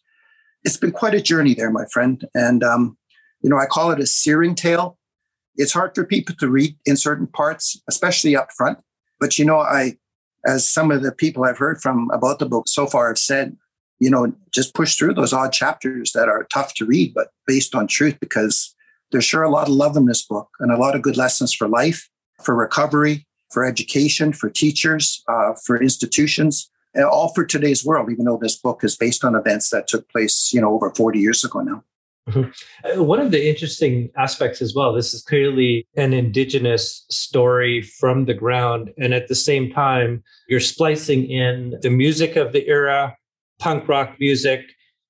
It's 0.65 0.77
been 0.77 0.91
quite 0.91 1.15
a 1.15 1.21
journey 1.21 1.53
there, 1.53 1.71
my 1.71 1.85
friend, 1.93 2.27
and 2.35 2.63
um, 2.63 2.97
you 3.41 3.49
know 3.49 3.57
I 3.57 3.65
call 3.65 3.91
it 3.91 3.99
a 4.01 4.05
searing 4.05 4.55
tale 4.55 4.99
it's 5.55 5.73
hard 5.73 5.93
for 5.95 6.05
people 6.05 6.35
to 6.39 6.49
read 6.49 6.75
in 6.85 6.97
certain 6.97 7.27
parts, 7.27 7.81
especially 7.89 8.35
up 8.35 8.49
front. 8.51 8.79
But 9.19 9.37
you 9.37 9.45
know, 9.45 9.59
I, 9.59 9.97
as 10.45 10.69
some 10.69 10.91
of 10.91 11.03
the 11.03 11.11
people 11.11 11.43
I've 11.43 11.57
heard 11.57 11.81
from 11.81 12.09
about 12.11 12.39
the 12.39 12.45
book 12.45 12.67
so 12.67 12.87
far 12.87 13.09
have 13.09 13.19
said, 13.19 13.57
you 14.01 14.09
know, 14.09 14.33
just 14.51 14.73
push 14.73 14.95
through 14.95 15.13
those 15.13 15.31
odd 15.31 15.53
chapters 15.53 16.11
that 16.13 16.27
are 16.27 16.47
tough 16.51 16.73
to 16.73 16.85
read, 16.85 17.13
but 17.13 17.27
based 17.45 17.75
on 17.75 17.85
truth, 17.85 18.17
because 18.19 18.75
there's 19.11 19.23
sure 19.23 19.43
a 19.43 19.49
lot 19.49 19.67
of 19.67 19.75
love 19.75 19.95
in 19.95 20.07
this 20.07 20.25
book 20.25 20.49
and 20.59 20.71
a 20.71 20.77
lot 20.77 20.95
of 20.95 21.03
good 21.03 21.17
lessons 21.17 21.53
for 21.53 21.67
life, 21.67 22.09
for 22.43 22.55
recovery, 22.55 23.27
for 23.51 23.63
education, 23.63 24.33
for 24.33 24.49
teachers, 24.49 25.23
uh, 25.27 25.53
for 25.65 25.79
institutions, 25.79 26.71
and 26.95 27.05
all 27.05 27.31
for 27.35 27.45
today's 27.45 27.85
world, 27.85 28.11
even 28.11 28.25
though 28.25 28.39
this 28.41 28.55
book 28.55 28.83
is 28.83 28.97
based 28.97 29.23
on 29.23 29.35
events 29.35 29.69
that 29.69 29.87
took 29.87 30.09
place, 30.09 30.51
you 30.51 30.59
know, 30.59 30.73
over 30.73 30.89
40 30.95 31.19
years 31.19 31.43
ago 31.43 31.59
now. 31.59 31.83
Mm-hmm. 32.27 33.03
One 33.03 33.19
of 33.19 33.29
the 33.29 33.49
interesting 33.49 34.09
aspects 34.17 34.63
as 34.63 34.73
well, 34.73 34.93
this 34.93 35.13
is 35.13 35.21
clearly 35.21 35.87
an 35.95 36.13
indigenous 36.13 37.05
story 37.09 37.83
from 37.83 38.25
the 38.25 38.33
ground. 38.33 38.91
And 38.97 39.13
at 39.13 39.27
the 39.27 39.35
same 39.35 39.71
time, 39.71 40.23
you're 40.47 40.59
splicing 40.59 41.29
in 41.29 41.77
the 41.81 41.89
music 41.89 42.35
of 42.35 42.51
the 42.51 42.67
era, 42.67 43.15
punk 43.61 43.87
rock 43.87 44.15
music, 44.19 44.61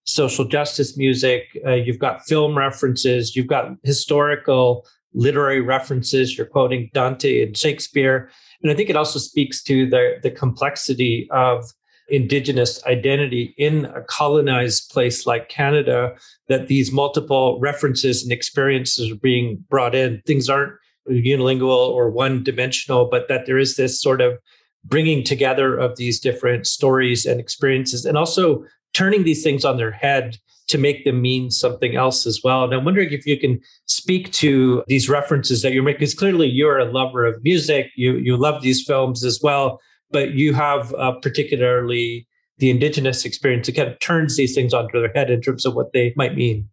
social 0.04 0.46
justice 0.46 0.98
music. 0.98 1.44
Uh, 1.66 1.72
you've 1.72 2.00
got 2.00 2.24
film 2.28 2.56
references, 2.56 3.36
you've 3.36 3.48
got 3.48 3.72
historical 3.84 4.86
literary 5.14 5.62
references. 5.62 6.38
You're 6.38 6.48
quoting 6.48 6.90
Dante 6.94 7.44
and 7.44 7.58
Shakespeare. 7.58 8.30
And 8.62 8.72
I 8.72 8.76
think 8.76 8.90
it 8.90 8.96
also 8.96 9.20
speaks 9.20 9.64
to 9.64 9.90
the, 9.90 10.20
the 10.22 10.32
complexity 10.32 11.28
of 11.32 11.66
indigenous 12.10 12.84
identity 12.86 13.54
in 13.58 13.86
a 13.86 14.02
colonized 14.02 14.92
place 14.92 15.26
like 15.26 15.50
Canada, 15.50 16.14
that 16.50 16.68
these 16.68 16.92
multiple 16.92 17.60
references 17.60 18.22
and 18.24 18.32
experiences 18.32 19.12
are 19.12 19.16
being 19.16 19.64
brought 19.70 19.96
in. 19.96 20.22
Things 20.26 20.50
aren't 20.50 20.74
unilingual 21.10 21.90
or 21.90 22.10
one 22.10 22.44
dimensional, 22.44 23.06
but 23.10 23.28
that 23.30 23.46
there 23.46 23.58
is 23.58 23.76
this 23.76 24.02
sort 24.02 24.22
of 24.22 24.38
bringing 24.84 25.24
together 25.24 25.78
of 25.78 25.98
these 25.98 26.20
different 26.20 26.68
stories 26.68 27.26
and 27.26 27.40
experiences 27.40 28.06
and 28.06 28.18
also 28.18 28.66
turning 28.94 29.24
these 29.24 29.44
things 29.44 29.64
on 29.64 29.78
their 29.78 29.92
head 29.92 30.38
to 30.68 30.78
make 30.78 31.04
them 31.06 31.22
mean 31.22 31.52
something 31.52 31.96
else 31.96 32.26
as 32.26 32.42
well. 32.44 32.64
And 32.64 32.74
I'm 32.74 32.86
wondering 32.86 33.12
if 33.12 33.26
you 33.26 33.38
can 33.38 33.60
speak 33.86 34.32
to 34.34 34.84
these 34.88 35.10
references 35.10 35.62
that 35.62 35.74
you're 35.74 35.84
making, 35.84 36.00
because 36.00 36.14
clearly 36.14 36.48
you're 36.48 36.80
a 36.80 36.86
lover 36.86 37.26
of 37.26 37.44
music, 37.44 37.88
you 37.96 38.18
you 38.18 38.38
love 38.38 38.62
these 38.62 38.84
films 38.84 39.24
as 39.24 39.40
well 39.42 39.80
but 40.12 40.32
you 40.34 40.54
have 40.54 40.94
uh, 40.96 41.14
particularly 41.14 42.28
the 42.58 42.70
indigenous 42.70 43.26
experience 43.26 43.68
that 43.68 43.76
kind 43.76 43.90
of 43.90 44.00
turns 44.00 44.38
these 44.38 44.54
things 44.54 44.74
onto 44.74 45.00
their 45.00 45.12
head 45.14 45.32
in 45.32 45.42
terms 45.42 45.66
of 45.66 45.74
what 45.74 45.94
they 45.94 46.14
might 46.16 46.36
mean. 46.36 46.68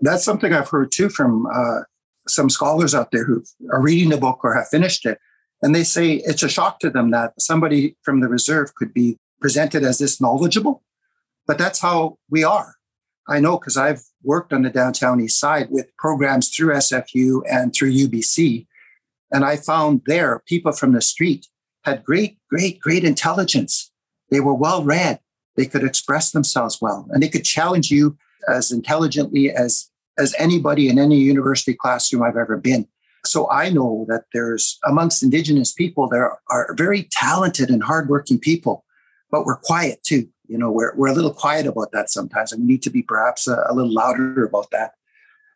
That's 0.00 0.24
something 0.24 0.52
I've 0.52 0.68
heard 0.68 0.90
too 0.92 1.08
from 1.08 1.46
uh, 1.54 1.80
some 2.26 2.48
scholars 2.48 2.94
out 2.94 3.10
there 3.10 3.24
who 3.24 3.42
are 3.72 3.82
reading 3.82 4.08
the 4.08 4.16
book 4.16 4.40
or 4.42 4.54
have 4.54 4.68
finished 4.68 5.04
it. 5.04 5.18
And 5.64 5.74
they 5.74 5.82
say 5.82 6.16
it's 6.26 6.42
a 6.42 6.48
shock 6.50 6.78
to 6.80 6.90
them 6.90 7.10
that 7.12 7.40
somebody 7.40 7.96
from 8.02 8.20
the 8.20 8.28
reserve 8.28 8.74
could 8.74 8.92
be 8.92 9.16
presented 9.40 9.82
as 9.82 9.96
this 9.96 10.20
knowledgeable. 10.20 10.82
But 11.46 11.56
that's 11.56 11.80
how 11.80 12.18
we 12.28 12.44
are. 12.44 12.74
I 13.26 13.40
know 13.40 13.56
because 13.56 13.78
I've 13.78 14.02
worked 14.22 14.52
on 14.52 14.60
the 14.60 14.68
downtown 14.68 15.22
east 15.22 15.40
side 15.40 15.68
with 15.70 15.96
programs 15.96 16.50
through 16.50 16.74
SFU 16.74 17.40
and 17.50 17.74
through 17.74 17.92
UBC. 17.92 18.66
And 19.32 19.42
I 19.42 19.56
found 19.56 20.02
there 20.04 20.42
people 20.46 20.72
from 20.72 20.92
the 20.92 21.00
street 21.00 21.46
had 21.84 22.04
great, 22.04 22.36
great, 22.50 22.78
great 22.78 23.02
intelligence. 23.02 23.90
They 24.30 24.40
were 24.40 24.52
well 24.52 24.84
read. 24.84 25.20
They 25.56 25.64
could 25.64 25.82
express 25.82 26.32
themselves 26.32 26.76
well 26.82 27.08
and 27.08 27.22
they 27.22 27.30
could 27.30 27.44
challenge 27.44 27.90
you 27.90 28.18
as 28.46 28.70
intelligently 28.70 29.50
as, 29.50 29.88
as 30.18 30.34
anybody 30.38 30.90
in 30.90 30.98
any 30.98 31.20
university 31.20 31.72
classroom 31.72 32.22
I've 32.22 32.36
ever 32.36 32.58
been. 32.58 32.86
So 33.26 33.50
I 33.50 33.70
know 33.70 34.04
that 34.08 34.24
there's 34.32 34.78
amongst 34.86 35.22
Indigenous 35.22 35.72
people, 35.72 36.08
there 36.08 36.38
are 36.50 36.74
very 36.76 37.08
talented 37.10 37.70
and 37.70 37.82
hardworking 37.82 38.38
people, 38.38 38.84
but 39.30 39.44
we're 39.44 39.56
quiet 39.56 40.02
too. 40.02 40.28
You 40.46 40.58
know, 40.58 40.70
we're, 40.70 40.94
we're 40.94 41.08
a 41.08 41.14
little 41.14 41.32
quiet 41.32 41.66
about 41.66 41.92
that 41.92 42.10
sometimes, 42.10 42.52
and 42.52 42.62
we 42.62 42.66
need 42.66 42.82
to 42.82 42.90
be 42.90 43.02
perhaps 43.02 43.48
a, 43.48 43.64
a 43.68 43.74
little 43.74 43.92
louder 43.92 44.44
about 44.44 44.70
that. 44.72 44.92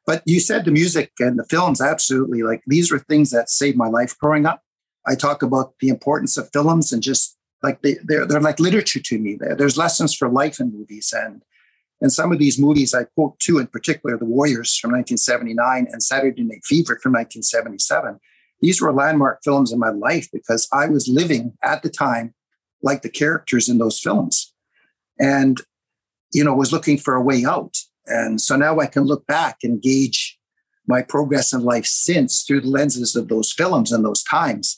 But 0.07 0.23
you 0.25 0.41
said 0.41 0.65
the 0.65 0.71
music 0.71 1.13
and 1.19 1.39
the 1.39 1.45
films, 1.45 1.83
absolutely. 1.83 2.43
Like 2.43 2.63
these 2.67 2.91
were 2.91 2.99
things 2.99 3.31
that 3.31 3.51
saved 3.51 3.77
my 3.77 3.89
life 3.89 4.17
growing 4.19 4.47
up. 4.47 4.63
I 5.07 5.15
talk 5.15 5.43
about 5.43 5.75
the 5.81 5.89
importance 5.89 6.39
of 6.39 6.49
films 6.53 6.93
and 6.93 7.03
just 7.03 7.37
like 7.63 7.83
they, 7.83 7.97
they're, 8.05 8.27
they're 8.27 8.41
like 8.41 8.59
literature 8.61 9.01
to 9.01 9.19
me. 9.19 9.37
There's 9.39 9.77
lessons 9.77 10.15
for 10.15 10.29
life 10.29 10.61
in 10.61 10.73
movies. 10.73 11.13
And 11.15 11.43
and 12.00 12.12
some 12.12 12.33
of 12.33 12.38
these 12.38 12.59
movies 12.59 12.95
I 12.95 13.05
quote 13.05 13.38
too, 13.38 13.59
in 13.59 13.67
particular, 13.67 14.17
The 14.17 14.25
Warriors 14.25 14.76
from 14.76 14.93
1979 14.93 15.88
and 15.90 16.02
Saturday 16.02 16.43
Night 16.43 16.64
Fever 16.64 16.99
from 17.02 17.12
1977. 17.12 18.19
These 18.61 18.81
were 18.81 18.93
landmark 18.93 19.40
films 19.43 19.73
in 19.73 19.78
my 19.78 19.90
life 19.90 20.28
because 20.33 20.69
I 20.73 20.87
was 20.87 21.09
living 21.09 21.55
at 21.62 21.83
the 21.83 21.90
time 21.90 22.35
like 22.83 23.02
the 23.02 23.09
characters 23.09 23.69
in 23.69 23.78
those 23.78 24.00
films 24.00 24.52
and, 25.19 25.61
you 26.33 26.45
know, 26.45 26.55
was 26.55 26.73
looking 26.73 26.99
for 26.99 27.14
a 27.14 27.23
way 27.23 27.45
out. 27.45 27.76
And 28.07 28.40
so 28.40 28.57
now 28.57 28.78
I 28.78 28.87
can 28.87 29.05
look 29.05 29.26
back 29.26 29.59
and 29.62 29.83
gauge 29.83 30.38
my 30.87 31.02
progress 31.02 31.52
in 31.52 31.62
life 31.62 31.87
since 31.87 32.43
through 32.43 32.62
the 32.62 32.69
lenses 32.69 33.14
of 33.14 33.28
those 33.28 33.52
films 33.52 33.93
and 33.93 34.05
those 34.05 34.23
times 34.23 34.77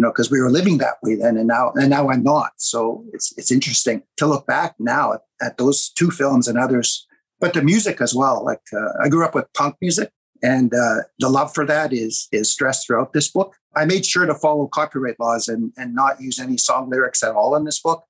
you 0.00 0.06
know, 0.06 0.12
because 0.12 0.30
we 0.30 0.40
were 0.40 0.50
living 0.50 0.78
that 0.78 0.96
way 1.02 1.14
then, 1.14 1.36
and 1.36 1.46
now 1.46 1.72
and 1.74 1.90
now 1.90 2.08
I'm 2.08 2.22
not. 2.22 2.52
So 2.56 3.04
it's 3.12 3.36
it's 3.36 3.52
interesting 3.52 4.02
to 4.16 4.26
look 4.26 4.46
back 4.46 4.74
now 4.78 5.12
at, 5.12 5.20
at 5.42 5.58
those 5.58 5.90
two 5.90 6.10
films 6.10 6.48
and 6.48 6.56
others, 6.56 7.06
but 7.38 7.52
the 7.52 7.60
music 7.60 8.00
as 8.00 8.14
well. 8.14 8.42
Like 8.42 8.62
uh, 8.72 8.92
I 9.04 9.10
grew 9.10 9.26
up 9.26 9.34
with 9.34 9.52
punk 9.52 9.74
music, 9.82 10.10
and 10.42 10.72
uh, 10.72 11.02
the 11.18 11.28
love 11.28 11.52
for 11.52 11.66
that 11.66 11.92
is 11.92 12.28
is 12.32 12.50
stressed 12.50 12.86
throughout 12.86 13.12
this 13.12 13.30
book. 13.30 13.56
I 13.76 13.84
made 13.84 14.06
sure 14.06 14.24
to 14.24 14.34
follow 14.34 14.68
copyright 14.68 15.20
laws 15.20 15.48
and 15.48 15.70
and 15.76 15.94
not 15.94 16.18
use 16.18 16.38
any 16.38 16.56
song 16.56 16.88
lyrics 16.88 17.22
at 17.22 17.34
all 17.34 17.54
in 17.54 17.64
this 17.64 17.78
book. 17.78 18.02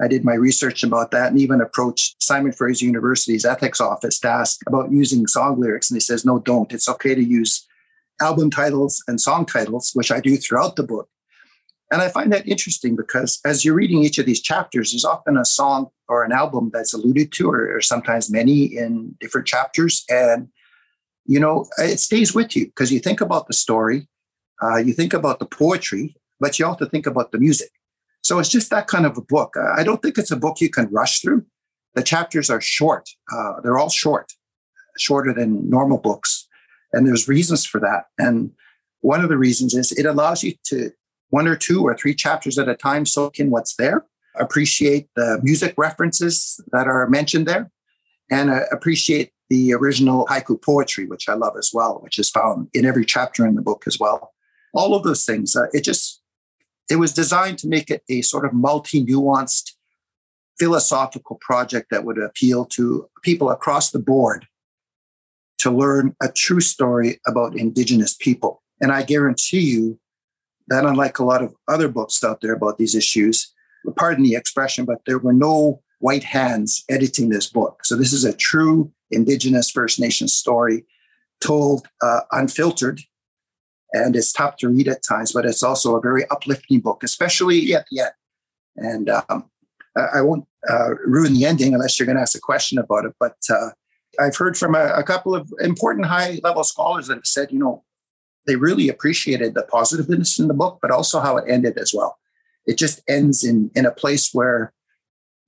I 0.00 0.08
did 0.08 0.24
my 0.24 0.34
research 0.34 0.82
about 0.82 1.12
that 1.12 1.30
and 1.30 1.40
even 1.40 1.60
approached 1.60 2.20
Simon 2.20 2.50
Fraser 2.50 2.86
University's 2.86 3.44
ethics 3.44 3.80
office 3.80 4.18
to 4.20 4.28
ask 4.28 4.58
about 4.66 4.90
using 4.90 5.28
song 5.28 5.60
lyrics. 5.60 5.90
And 5.90 5.96
he 5.96 6.00
says, 6.00 6.22
no, 6.22 6.38
don't. 6.40 6.70
It's 6.70 6.86
okay 6.86 7.14
to 7.14 7.24
use 7.24 7.66
album 8.20 8.50
titles 8.50 9.02
and 9.08 9.18
song 9.18 9.46
titles, 9.46 9.92
which 9.94 10.10
I 10.12 10.20
do 10.20 10.36
throughout 10.36 10.76
the 10.76 10.82
book. 10.82 11.08
And 11.90 12.02
I 12.02 12.08
find 12.08 12.32
that 12.32 12.48
interesting 12.48 12.96
because 12.96 13.38
as 13.44 13.64
you're 13.64 13.74
reading 13.74 14.02
each 14.02 14.18
of 14.18 14.26
these 14.26 14.40
chapters, 14.40 14.90
there's 14.90 15.04
often 15.04 15.36
a 15.36 15.44
song 15.44 15.88
or 16.08 16.24
an 16.24 16.32
album 16.32 16.70
that's 16.72 16.92
alluded 16.92 17.32
to, 17.32 17.50
or, 17.50 17.76
or 17.76 17.80
sometimes 17.80 18.30
many 18.30 18.64
in 18.64 19.14
different 19.20 19.46
chapters. 19.46 20.04
And, 20.08 20.48
you 21.26 21.38
know, 21.38 21.66
it 21.78 22.00
stays 22.00 22.34
with 22.34 22.56
you 22.56 22.66
because 22.66 22.90
you 22.90 22.98
think 22.98 23.20
about 23.20 23.46
the 23.46 23.54
story, 23.54 24.08
uh, 24.62 24.76
you 24.76 24.92
think 24.92 25.14
about 25.14 25.38
the 25.38 25.46
poetry, 25.46 26.16
but 26.40 26.58
you 26.58 26.66
also 26.66 26.86
think 26.86 27.06
about 27.06 27.30
the 27.30 27.38
music. 27.38 27.70
So 28.22 28.40
it's 28.40 28.48
just 28.48 28.70
that 28.70 28.88
kind 28.88 29.06
of 29.06 29.16
a 29.16 29.22
book. 29.22 29.54
I 29.76 29.84
don't 29.84 30.02
think 30.02 30.18
it's 30.18 30.32
a 30.32 30.36
book 30.36 30.60
you 30.60 30.68
can 30.68 30.88
rush 30.90 31.20
through. 31.20 31.46
The 31.94 32.02
chapters 32.02 32.50
are 32.50 32.60
short, 32.60 33.08
uh, 33.32 33.60
they're 33.62 33.78
all 33.78 33.88
short, 33.88 34.32
shorter 34.98 35.32
than 35.32 35.70
normal 35.70 35.98
books. 35.98 36.48
And 36.92 37.06
there's 37.06 37.28
reasons 37.28 37.64
for 37.64 37.80
that. 37.80 38.04
And 38.18 38.50
one 39.00 39.22
of 39.22 39.28
the 39.28 39.38
reasons 39.38 39.74
is 39.74 39.92
it 39.92 40.06
allows 40.06 40.42
you 40.42 40.54
to 40.64 40.90
one 41.30 41.48
or 41.48 41.56
two 41.56 41.82
or 41.82 41.96
three 41.96 42.14
chapters 42.14 42.58
at 42.58 42.68
a 42.68 42.74
time, 42.74 43.06
soak 43.06 43.38
in 43.38 43.50
what's 43.50 43.74
there, 43.76 44.04
appreciate 44.36 45.08
the 45.16 45.40
music 45.42 45.74
references 45.76 46.60
that 46.72 46.86
are 46.86 47.08
mentioned 47.08 47.46
there, 47.46 47.70
and 48.30 48.50
uh, 48.50 48.60
appreciate 48.70 49.32
the 49.48 49.72
original 49.72 50.26
haiku 50.26 50.60
poetry, 50.60 51.06
which 51.06 51.28
I 51.28 51.34
love 51.34 51.54
as 51.56 51.70
well, 51.72 52.00
which 52.02 52.18
is 52.18 52.30
found 52.30 52.68
in 52.74 52.84
every 52.84 53.04
chapter 53.04 53.46
in 53.46 53.54
the 53.54 53.62
book 53.62 53.84
as 53.86 53.98
well. 53.98 54.32
All 54.74 54.94
of 54.94 55.04
those 55.04 55.24
things. 55.24 55.54
Uh, 55.56 55.66
it 55.72 55.84
just 55.84 56.22
it 56.90 56.96
was 56.96 57.12
designed 57.12 57.58
to 57.58 57.68
make 57.68 57.90
it 57.90 58.02
a 58.08 58.22
sort 58.22 58.44
of 58.44 58.52
multi-nuanced 58.52 59.72
philosophical 60.58 61.38
project 61.40 61.90
that 61.90 62.04
would 62.04 62.18
appeal 62.18 62.64
to 62.64 63.08
people 63.22 63.50
across 63.50 63.90
the 63.90 63.98
board 63.98 64.46
to 65.58 65.70
learn 65.70 66.14
a 66.22 66.28
true 66.30 66.60
story 66.60 67.20
about 67.26 67.56
indigenous 67.56 68.14
people. 68.14 68.62
And 68.80 68.92
I 68.92 69.02
guarantee 69.02 69.60
you 69.60 69.98
that 70.68 70.84
unlike 70.84 71.18
a 71.18 71.24
lot 71.24 71.42
of 71.42 71.54
other 71.68 71.88
books 71.88 72.22
out 72.24 72.40
there 72.40 72.54
about 72.54 72.78
these 72.78 72.94
issues, 72.94 73.52
pardon 73.96 74.24
the 74.24 74.34
expression, 74.34 74.84
but 74.84 74.98
there 75.06 75.18
were 75.18 75.32
no 75.32 75.80
white 76.00 76.24
hands 76.24 76.84
editing 76.88 77.28
this 77.28 77.46
book. 77.46 77.84
So 77.84 77.96
this 77.96 78.12
is 78.12 78.24
a 78.24 78.32
true 78.34 78.92
Indigenous 79.10 79.70
First 79.70 80.00
Nation 80.00 80.28
story 80.28 80.84
told 81.40 81.86
uh, 82.02 82.20
unfiltered. 82.32 83.00
And 83.92 84.16
it's 84.16 84.32
tough 84.32 84.56
to 84.56 84.68
read 84.68 84.88
at 84.88 85.04
times, 85.08 85.32
but 85.32 85.46
it's 85.46 85.62
also 85.62 85.96
a 85.96 86.00
very 86.00 86.28
uplifting 86.30 86.80
book, 86.80 87.02
especially 87.02 87.72
at 87.74 87.86
the 87.90 88.00
end. 88.00 88.10
And 88.76 89.08
um, 89.08 89.48
I 89.96 90.20
won't 90.20 90.46
uh, 90.68 90.90
ruin 91.06 91.32
the 91.32 91.46
ending 91.46 91.72
unless 91.72 91.98
you're 91.98 92.06
going 92.06 92.16
to 92.16 92.22
ask 92.22 92.36
a 92.36 92.40
question 92.40 92.78
about 92.78 93.04
it. 93.06 93.12
But 93.18 93.36
uh, 93.48 93.70
I've 94.20 94.36
heard 94.36 94.58
from 94.58 94.74
a, 94.74 94.88
a 94.88 95.02
couple 95.02 95.34
of 95.34 95.50
important 95.60 96.06
high 96.06 96.40
level 96.42 96.64
scholars 96.64 97.06
that 97.06 97.14
have 97.14 97.26
said, 97.26 97.52
you 97.52 97.58
know, 97.58 97.84
they 98.46 98.56
really 98.56 98.88
appreciated 98.88 99.54
the 99.54 99.62
positiveness 99.62 100.38
in 100.38 100.48
the 100.48 100.54
book, 100.54 100.78
but 100.80 100.90
also 100.90 101.20
how 101.20 101.36
it 101.36 101.44
ended 101.48 101.78
as 101.78 101.92
well. 101.94 102.18
It 102.66 102.78
just 102.78 103.00
ends 103.08 103.44
in 103.44 103.70
in 103.74 103.86
a 103.86 103.92
place 103.92 104.30
where, 104.32 104.72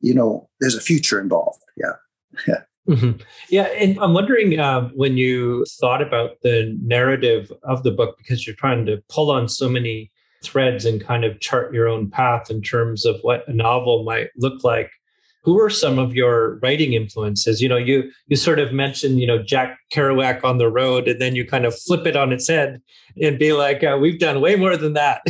you 0.00 0.14
know, 0.14 0.48
there's 0.60 0.76
a 0.76 0.80
future 0.80 1.20
involved. 1.20 1.62
Yeah, 1.76 1.92
yeah. 2.46 2.60
Mm-hmm. 2.88 3.20
Yeah, 3.50 3.64
and 3.64 3.98
I'm 3.98 4.14
wondering 4.14 4.58
uh, 4.58 4.88
when 4.94 5.18
you 5.18 5.66
thought 5.78 6.00
about 6.00 6.40
the 6.42 6.74
narrative 6.82 7.52
of 7.62 7.82
the 7.82 7.90
book, 7.90 8.16
because 8.16 8.46
you're 8.46 8.56
trying 8.56 8.86
to 8.86 9.02
pull 9.10 9.30
on 9.30 9.46
so 9.46 9.68
many 9.68 10.10
threads 10.42 10.86
and 10.86 11.04
kind 11.04 11.22
of 11.24 11.38
chart 11.40 11.74
your 11.74 11.86
own 11.86 12.08
path 12.08 12.50
in 12.50 12.62
terms 12.62 13.04
of 13.04 13.16
what 13.20 13.46
a 13.46 13.52
novel 13.52 14.04
might 14.04 14.28
look 14.38 14.64
like 14.64 14.90
who 15.44 15.60
are 15.60 15.70
some 15.70 15.98
of 15.98 16.14
your 16.14 16.58
writing 16.60 16.92
influences 16.92 17.60
you 17.60 17.68
know 17.68 17.76
you 17.76 18.10
you 18.26 18.36
sort 18.36 18.58
of 18.58 18.72
mentioned 18.72 19.20
you 19.20 19.26
know 19.26 19.42
jack 19.42 19.78
kerouac 19.92 20.44
on 20.44 20.58
the 20.58 20.70
road 20.70 21.08
and 21.08 21.20
then 21.20 21.34
you 21.34 21.46
kind 21.46 21.64
of 21.64 21.78
flip 21.78 22.06
it 22.06 22.16
on 22.16 22.32
its 22.32 22.48
head 22.48 22.80
and 23.22 23.38
be 23.38 23.52
like 23.52 23.82
uh, 23.82 23.96
we've 24.00 24.18
done 24.18 24.40
way 24.40 24.56
more 24.56 24.76
than 24.76 24.92
that 24.92 25.22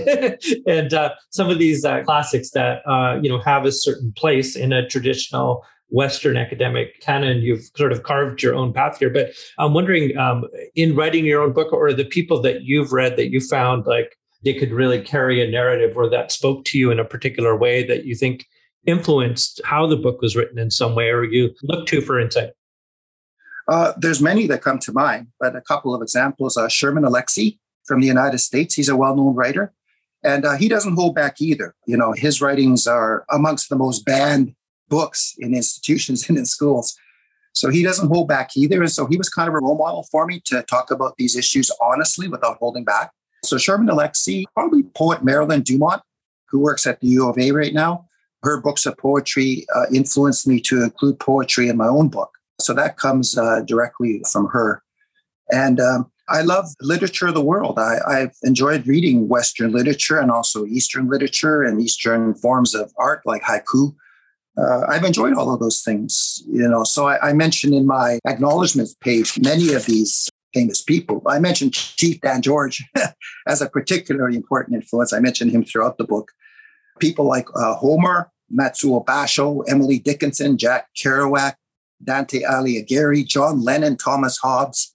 and 0.66 0.94
uh, 0.94 1.10
some 1.30 1.48
of 1.50 1.58
these 1.58 1.84
uh, 1.84 2.02
classics 2.02 2.50
that 2.50 2.82
uh, 2.86 3.18
you 3.22 3.28
know 3.28 3.40
have 3.40 3.64
a 3.64 3.72
certain 3.72 4.12
place 4.16 4.56
in 4.56 4.72
a 4.72 4.86
traditional 4.88 5.64
Western 5.90 6.36
academic 6.36 7.00
canon, 7.00 7.38
you've 7.38 7.64
sort 7.74 7.92
of 7.92 8.02
carved 8.02 8.42
your 8.42 8.54
own 8.54 8.72
path 8.72 8.98
here. 8.98 9.10
But 9.10 9.30
I'm 9.58 9.72
wondering, 9.72 10.16
um, 10.18 10.44
in 10.74 10.94
writing 10.94 11.24
your 11.24 11.42
own 11.42 11.52
book, 11.52 11.72
or 11.72 11.92
the 11.92 12.04
people 12.04 12.42
that 12.42 12.62
you've 12.62 12.92
read 12.92 13.16
that 13.16 13.30
you 13.30 13.40
found 13.40 13.86
like 13.86 14.18
they 14.44 14.54
could 14.54 14.70
really 14.70 15.00
carry 15.00 15.42
a 15.42 15.50
narrative 15.50 15.96
or 15.96 16.08
that 16.10 16.30
spoke 16.30 16.64
to 16.66 16.78
you 16.78 16.90
in 16.90 17.00
a 17.00 17.04
particular 17.04 17.56
way 17.56 17.84
that 17.86 18.04
you 18.04 18.14
think 18.14 18.46
influenced 18.86 19.60
how 19.64 19.86
the 19.86 19.96
book 19.96 20.20
was 20.20 20.36
written 20.36 20.58
in 20.58 20.70
some 20.70 20.94
way 20.94 21.10
or 21.10 21.24
you 21.24 21.54
look 21.62 21.86
to 21.88 22.00
for 22.00 22.18
insight? 22.18 22.50
Uh, 23.68 23.92
there's 23.98 24.22
many 24.22 24.46
that 24.46 24.62
come 24.62 24.78
to 24.78 24.92
mind, 24.92 25.28
but 25.38 25.54
a 25.54 25.60
couple 25.60 25.94
of 25.94 26.00
examples. 26.00 26.56
are 26.56 26.70
Sherman 26.70 27.04
Alexie 27.04 27.58
from 27.84 28.00
the 28.00 28.06
United 28.06 28.38
States, 28.38 28.74
he's 28.74 28.88
a 28.88 28.96
well-known 28.96 29.34
writer, 29.34 29.72
and 30.22 30.44
uh, 30.44 30.56
he 30.56 30.68
doesn't 30.68 30.94
hold 30.94 31.14
back 31.14 31.40
either. 31.40 31.74
You 31.86 31.96
know, 31.96 32.12
his 32.12 32.40
writings 32.40 32.86
are 32.86 33.24
amongst 33.30 33.68
the 33.68 33.76
most 33.76 34.04
banned 34.04 34.54
books 34.88 35.34
in 35.38 35.54
institutions 35.54 36.26
and 36.28 36.38
in 36.38 36.46
schools. 36.46 36.96
So 37.52 37.70
he 37.70 37.82
doesn't 37.82 38.08
hold 38.08 38.28
back 38.28 38.50
either. 38.56 38.80
And 38.80 38.90
so 38.90 39.06
he 39.06 39.16
was 39.16 39.28
kind 39.28 39.48
of 39.48 39.54
a 39.54 39.58
role 39.58 39.76
model 39.76 40.06
for 40.12 40.26
me 40.26 40.40
to 40.44 40.62
talk 40.62 40.90
about 40.90 41.16
these 41.16 41.34
issues 41.34 41.70
honestly 41.82 42.28
without 42.28 42.58
holding 42.58 42.84
back. 42.84 43.10
So 43.44 43.58
Sherman 43.58 43.88
Alexie, 43.88 44.44
probably 44.54 44.82
poet 44.82 45.24
Marilyn 45.24 45.62
Dumont, 45.62 46.02
who 46.50 46.60
works 46.60 46.86
at 46.86 47.00
the 47.00 47.08
U 47.08 47.28
of 47.28 47.38
A 47.38 47.50
right 47.50 47.74
now 47.74 48.07
her 48.42 48.60
books 48.60 48.86
of 48.86 48.96
poetry 48.96 49.66
uh, 49.74 49.86
influenced 49.92 50.46
me 50.46 50.60
to 50.60 50.82
include 50.82 51.18
poetry 51.18 51.68
in 51.68 51.76
my 51.76 51.88
own 51.88 52.08
book. 52.08 52.30
So 52.60 52.72
that 52.74 52.96
comes 52.96 53.36
uh, 53.36 53.62
directly 53.66 54.22
from 54.30 54.48
her. 54.48 54.82
And 55.50 55.80
um, 55.80 56.10
I 56.28 56.42
love 56.42 56.66
literature 56.80 57.28
of 57.28 57.34
the 57.34 57.42
world. 57.42 57.78
I, 57.78 58.18
have 58.18 58.34
enjoyed 58.42 58.86
reading 58.86 59.28
Western 59.28 59.72
literature 59.72 60.18
and 60.18 60.30
also 60.30 60.66
Eastern 60.66 61.08
literature 61.08 61.62
and 61.62 61.80
Eastern 61.80 62.34
forms 62.34 62.74
of 62.74 62.92
art 62.98 63.22
like 63.24 63.42
haiku. 63.42 63.94
Uh, 64.58 64.84
I've 64.88 65.04
enjoyed 65.04 65.34
all 65.34 65.54
of 65.54 65.60
those 65.60 65.82
things, 65.82 66.42
you 66.48 66.68
know. 66.68 66.84
So 66.84 67.06
I, 67.06 67.30
I 67.30 67.32
mentioned 67.32 67.74
in 67.74 67.86
my 67.86 68.18
acknowledgments 68.26 68.94
page 69.00 69.38
many 69.40 69.72
of 69.72 69.86
these 69.86 70.28
famous 70.52 70.82
people. 70.82 71.22
I 71.26 71.38
mentioned 71.38 71.74
Chief 71.74 72.20
Dan 72.20 72.42
George 72.42 72.84
as 73.46 73.62
a 73.62 73.68
particularly 73.68 74.36
important 74.36 74.74
influence. 74.74 75.12
I 75.12 75.20
mentioned 75.20 75.52
him 75.52 75.64
throughout 75.64 75.96
the 75.96 76.04
book 76.04 76.32
people 76.98 77.26
like 77.26 77.48
uh, 77.54 77.74
Homer, 77.74 78.30
Matsuo 78.52 79.04
Basho, 79.04 79.62
Emily 79.68 79.98
Dickinson, 79.98 80.56
Jack 80.56 80.88
Kerouac, 80.96 81.54
Dante 82.02 82.42
Alighieri, 82.42 83.26
John 83.26 83.62
Lennon, 83.62 83.96
Thomas 83.96 84.38
Hobbes. 84.38 84.94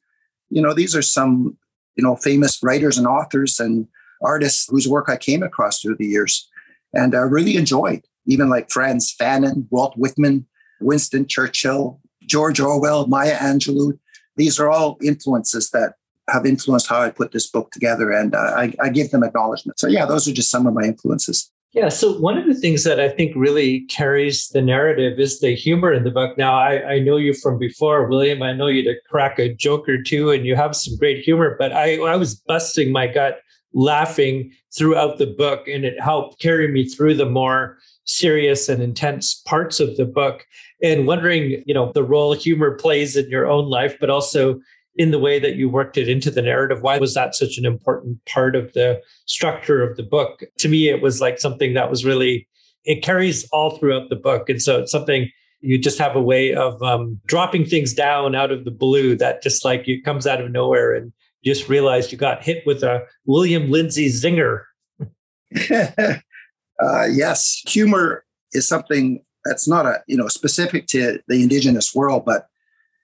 You 0.50 0.62
know, 0.62 0.74
these 0.74 0.96
are 0.96 1.02
some, 1.02 1.58
you 1.96 2.04
know, 2.04 2.16
famous 2.16 2.60
writers 2.64 2.98
and 2.98 3.08
authors 3.08 3.60
and 3.60 3.88
artists 4.22 4.68
whose 4.70 4.88
work 4.88 5.10
I 5.10 5.18
came 5.18 5.44
across 5.44 5.82
through 5.82 5.98
the 5.98 6.08
years 6.08 6.50
and 6.94 7.16
I 7.16 7.20
really 7.20 7.58
enjoyed, 7.58 8.06
even 8.26 8.50
like 8.50 8.70
Frantz 8.70 9.16
Fanon, 9.16 9.66
Walt 9.72 9.96
Whitman, 9.98 10.46
Winston 10.80 11.26
Churchill, 11.28 12.00
George 12.26 12.60
Orwell, 12.60 13.08
Maya 13.08 13.36
Angelou. 13.38 13.98
These 14.38 14.60
are 14.60 14.70
all 14.70 14.98
influences 15.02 15.72
that 15.72 15.94
have 16.30 16.46
influenced 16.46 16.88
how 16.88 17.02
I 17.02 17.10
put 17.10 17.32
this 17.32 17.50
book 17.50 17.72
together, 17.72 18.12
and 18.12 18.34
uh, 18.34 18.54
I, 18.56 18.74
I 18.82 18.90
give 18.90 19.12
them 19.12 19.24
acknowledgement. 19.24 19.80
So, 19.80 19.88
yeah, 19.88 20.06
those 20.06 20.28
are 20.28 20.32
just 20.32 20.50
some 20.50 20.66
of 20.68 20.74
my 20.74 20.84
influences. 20.84 21.52
Yeah. 21.74 21.90
So 21.90 22.20
one 22.20 22.38
of 22.38 22.46
the 22.46 22.54
things 22.54 22.84
that 22.84 23.00
I 23.00 23.10
think 23.10 23.34
really 23.36 23.82
carries 23.86 24.50
the 24.50 24.62
narrative 24.62 25.20
is 25.20 25.40
the 25.40 25.56
humor 25.56 25.92
in 25.92 26.04
the 26.04 26.12
book. 26.12 26.38
Now, 26.38 26.56
I, 26.56 26.88
I 26.88 27.00
know 27.00 27.18
you 27.18 27.34
from 27.34 27.58
before, 27.58 28.08
William. 28.08 28.44
I 28.44 28.54
know 28.54 28.68
you 28.68 28.84
to 28.84 28.96
crack 29.10 29.40
a 29.40 29.52
joke 29.52 29.90
or 29.90 30.02
two, 30.02 30.30
and 30.30 30.46
you 30.46 30.56
have 30.56 30.76
some 30.76 30.96
great 30.98 31.24
humor. 31.24 31.56
But 31.58 31.72
I, 31.72 31.96
I 31.96 32.16
was 32.16 32.36
busting 32.36 32.92
my 32.92 33.08
gut 33.08 33.40
laughing 33.74 34.52
throughout 34.78 35.18
the 35.18 35.26
book, 35.26 35.68
and 35.68 35.84
it 35.84 36.00
helped 36.00 36.40
carry 36.40 36.68
me 36.68 36.88
through 36.88 37.16
the 37.16 37.26
more 37.26 37.80
serious 38.06 38.70
and 38.70 38.84
intense 38.84 39.42
parts 39.48 39.80
of 39.80 39.98
the 39.98 40.06
book. 40.06 40.46
And 40.84 41.08
wondering, 41.08 41.64
you 41.66 41.74
know, 41.74 41.92
the 41.92 42.04
role 42.04 42.34
humor 42.34 42.78
plays 42.78 43.18
in 43.18 43.30
your 43.30 43.50
own 43.50 43.68
life, 43.68 43.98
but 44.00 44.12
also 44.12 44.60
in 44.96 45.12
the 45.12 45.20
way 45.20 45.40
that 45.40 45.56
you 45.56 45.70
worked 45.70 45.98
it 45.98 46.08
into 46.08 46.30
the 46.30 46.42
narrative. 46.42 46.82
Why 46.82 46.98
was 46.98 47.14
that 47.16 47.36
such 47.36 47.58
an 47.58 47.66
important 47.66 48.24
part 48.26 48.56
of 48.56 48.74
the 48.74 49.02
structure 49.26 49.82
of 49.82 49.98
the 49.98 50.04
book? 50.04 50.44
To 50.60 50.70
me, 50.70 50.90
it 50.90 51.02
was 51.02 51.20
like 51.20 51.40
something 51.40 51.74
that 51.74 51.90
was 51.90 52.06
really, 52.06 52.48
it 52.86 53.04
carries 53.04 53.48
all 53.50 53.78
throughout 53.78 54.10
the 54.10 54.16
book. 54.16 54.50
And 54.50 54.62
so 54.62 54.80
it's 54.80 54.92
something 54.92 55.30
you 55.62 55.78
just 55.78 55.98
have 55.98 56.16
a 56.16 56.22
way 56.22 56.54
of 56.54 56.82
um, 56.84 57.20
dropping 57.26 57.66
things 57.66 57.94
down 57.94 58.36
out 58.36 58.52
of 58.52 58.66
the 58.66 58.72
blue 58.72 59.16
that 59.16 59.42
just 59.42 59.64
like 59.66 59.88
it 59.88 60.04
comes 60.04 60.28
out 60.28 60.42
of 60.42 60.52
nowhere 60.52 60.94
and 60.94 61.12
just 61.44 61.70
realized 61.70 62.12
you 62.12 62.18
got 62.18 62.44
hit 62.44 62.64
with 62.66 62.84
a 62.84 63.02
William 63.26 63.72
Lindsay 63.72 64.10
zinger. 64.10 64.64
uh, 65.72 67.08
yes, 67.10 67.62
humor 67.66 68.26
is 68.52 68.68
something 68.68 69.24
that's 69.46 69.68
not 69.68 69.86
a 69.86 70.02
you 70.08 70.18
know 70.18 70.28
specific 70.28 70.88
to 70.88 71.20
the 71.28 71.42
indigenous 71.42 71.94
world, 71.96 72.24
but 72.26 72.48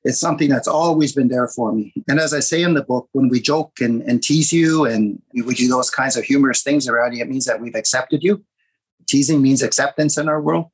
it's 0.03 0.19
something 0.19 0.49
that's 0.49 0.67
always 0.67 1.13
been 1.13 1.27
there 1.27 1.47
for 1.47 1.73
me. 1.73 1.93
And 2.07 2.19
as 2.19 2.33
I 2.33 2.39
say 2.39 2.63
in 2.63 2.73
the 2.73 2.83
book, 2.83 3.09
when 3.11 3.27
we 3.27 3.41
joke 3.41 3.73
and, 3.81 4.01
and 4.03 4.23
tease 4.23 4.53
you 4.53 4.85
and 4.85 5.21
we 5.33 5.53
do 5.53 5.67
those 5.67 5.89
kinds 5.89 6.15
of 6.15 6.23
humorous 6.23 6.63
things 6.63 6.87
around 6.87 7.13
you, 7.13 7.21
it 7.21 7.29
means 7.29 7.45
that 7.45 7.59
we've 7.59 7.75
accepted 7.75 8.23
you. 8.23 8.43
Teasing 9.07 9.41
means 9.41 9.61
acceptance 9.61 10.17
in 10.17 10.29
our 10.29 10.41
world. 10.41 10.67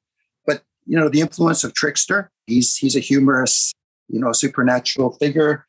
But 0.46 0.64
you 0.86 0.98
know, 0.98 1.10
the 1.10 1.22
influence 1.22 1.64
of 1.64 1.74
Trickster, 1.74 2.32
he's 2.46 2.76
he's 2.76 2.96
a 2.96 3.00
humorous, 3.00 3.74
you 4.08 4.20
know, 4.20 4.32
supernatural 4.32 5.14
figure. 5.14 5.66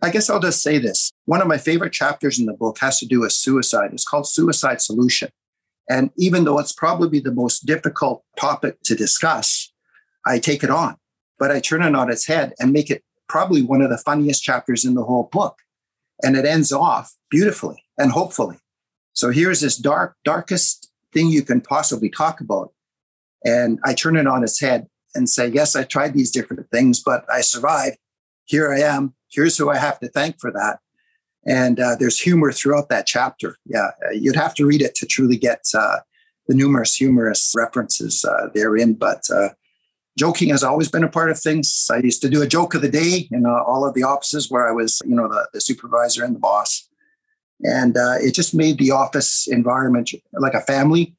I 0.00 0.10
guess 0.10 0.28
I'll 0.28 0.40
just 0.40 0.62
say 0.62 0.78
this. 0.78 1.10
One 1.24 1.40
of 1.40 1.48
my 1.48 1.58
favorite 1.58 1.92
chapters 1.92 2.38
in 2.38 2.46
the 2.46 2.52
book 2.52 2.78
has 2.80 2.98
to 3.00 3.06
do 3.06 3.20
with 3.20 3.32
suicide. 3.32 3.90
It's 3.92 4.04
called 4.04 4.28
Suicide 4.28 4.80
Solution. 4.80 5.30
And 5.88 6.10
even 6.16 6.44
though 6.44 6.58
it's 6.58 6.72
probably 6.72 7.20
the 7.20 7.32
most 7.32 7.66
difficult 7.66 8.24
topic 8.38 8.80
to 8.84 8.94
discuss, 8.94 9.72
I 10.26 10.38
take 10.38 10.62
it 10.62 10.70
on 10.70 10.96
but 11.42 11.50
I 11.50 11.58
turn 11.58 11.82
it 11.82 11.96
on 11.96 12.08
its 12.08 12.28
head 12.28 12.54
and 12.60 12.72
make 12.72 12.88
it 12.88 13.02
probably 13.28 13.62
one 13.62 13.82
of 13.82 13.90
the 13.90 13.98
funniest 13.98 14.44
chapters 14.44 14.84
in 14.84 14.94
the 14.94 15.02
whole 15.02 15.28
book. 15.32 15.58
And 16.22 16.36
it 16.36 16.44
ends 16.44 16.70
off 16.70 17.16
beautifully 17.30 17.82
and 17.98 18.12
hopefully. 18.12 18.58
So 19.12 19.30
here's 19.30 19.60
this 19.60 19.76
dark, 19.76 20.14
darkest 20.24 20.92
thing 21.12 21.30
you 21.30 21.42
can 21.42 21.60
possibly 21.60 22.08
talk 22.08 22.40
about. 22.40 22.72
And 23.44 23.80
I 23.84 23.92
turn 23.92 24.16
it 24.16 24.28
on 24.28 24.44
its 24.44 24.60
head 24.60 24.86
and 25.16 25.28
say, 25.28 25.48
Yes, 25.48 25.74
I 25.74 25.82
tried 25.82 26.14
these 26.14 26.30
different 26.30 26.70
things, 26.70 27.02
but 27.04 27.24
I 27.28 27.40
survived. 27.40 27.98
Here 28.44 28.72
I 28.72 28.78
am. 28.78 29.14
Here's 29.28 29.58
who 29.58 29.68
I 29.68 29.78
have 29.78 29.98
to 29.98 30.08
thank 30.08 30.38
for 30.38 30.52
that. 30.52 30.78
And 31.44 31.80
uh, 31.80 31.96
there's 31.98 32.20
humor 32.20 32.52
throughout 32.52 32.88
that 32.90 33.08
chapter. 33.08 33.56
Yeah, 33.66 33.88
uh, 34.06 34.12
you'd 34.12 34.36
have 34.36 34.54
to 34.54 34.64
read 34.64 34.80
it 34.80 34.94
to 34.94 35.06
truly 35.06 35.38
get 35.38 35.64
uh, 35.76 35.96
the 36.46 36.54
numerous 36.54 36.94
humorous 36.94 37.52
references 37.56 38.24
uh, 38.24 38.46
therein. 38.54 38.94
But 38.94 39.24
uh, 39.28 39.48
joking 40.18 40.50
has 40.50 40.62
always 40.62 40.88
been 40.88 41.04
a 41.04 41.08
part 41.08 41.30
of 41.30 41.38
things. 41.38 41.88
I 41.90 41.98
used 41.98 42.22
to 42.22 42.28
do 42.28 42.42
a 42.42 42.46
joke 42.46 42.74
of 42.74 42.82
the 42.82 42.90
day 42.90 43.28
in 43.30 43.46
uh, 43.46 43.62
all 43.62 43.86
of 43.86 43.94
the 43.94 44.02
offices 44.02 44.50
where 44.50 44.68
I 44.68 44.72
was, 44.72 45.00
you 45.04 45.14
know, 45.14 45.28
the, 45.28 45.48
the 45.52 45.60
supervisor 45.60 46.24
and 46.24 46.34
the 46.34 46.40
boss. 46.40 46.88
And 47.62 47.96
uh, 47.96 48.16
it 48.20 48.34
just 48.34 48.54
made 48.54 48.78
the 48.78 48.90
office 48.90 49.46
environment 49.46 50.10
like 50.32 50.54
a 50.54 50.60
family. 50.60 51.16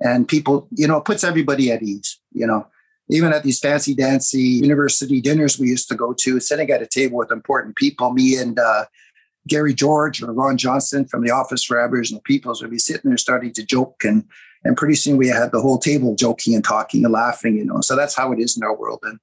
And 0.00 0.28
people, 0.28 0.68
you 0.70 0.86
know, 0.86 1.00
puts 1.00 1.24
everybody 1.24 1.72
at 1.72 1.82
ease, 1.82 2.20
you 2.32 2.46
know. 2.46 2.66
Even 3.10 3.32
at 3.32 3.42
these 3.42 3.58
fancy 3.58 3.94
dancy 3.94 4.42
university 4.42 5.22
dinners 5.22 5.58
we 5.58 5.66
used 5.66 5.88
to 5.88 5.94
go 5.94 6.12
to, 6.12 6.38
sitting 6.40 6.70
at 6.70 6.82
a 6.82 6.86
table 6.86 7.16
with 7.16 7.32
important 7.32 7.74
people, 7.74 8.12
me 8.12 8.36
and 8.36 8.58
uh, 8.58 8.84
Gary 9.48 9.72
George 9.72 10.22
or 10.22 10.30
Ron 10.32 10.58
Johnson 10.58 11.06
from 11.06 11.24
the 11.24 11.30
Office 11.30 11.64
for 11.64 11.80
Aboriginal 11.80 12.20
Peoples 12.20 12.60
would 12.60 12.70
be 12.70 12.78
sitting 12.78 13.10
there 13.10 13.16
starting 13.16 13.52
to 13.54 13.64
joke 13.64 14.04
and 14.04 14.24
and 14.64 14.76
pretty 14.76 14.94
soon 14.94 15.16
we 15.16 15.28
had 15.28 15.52
the 15.52 15.60
whole 15.60 15.78
table 15.78 16.14
joking 16.14 16.54
and 16.54 16.64
talking 16.64 17.04
and 17.04 17.12
laughing, 17.12 17.56
you 17.56 17.64
know. 17.64 17.80
So 17.80 17.96
that's 17.96 18.16
how 18.16 18.32
it 18.32 18.38
is 18.40 18.56
in 18.56 18.62
our 18.62 18.76
world. 18.76 19.00
And 19.02 19.18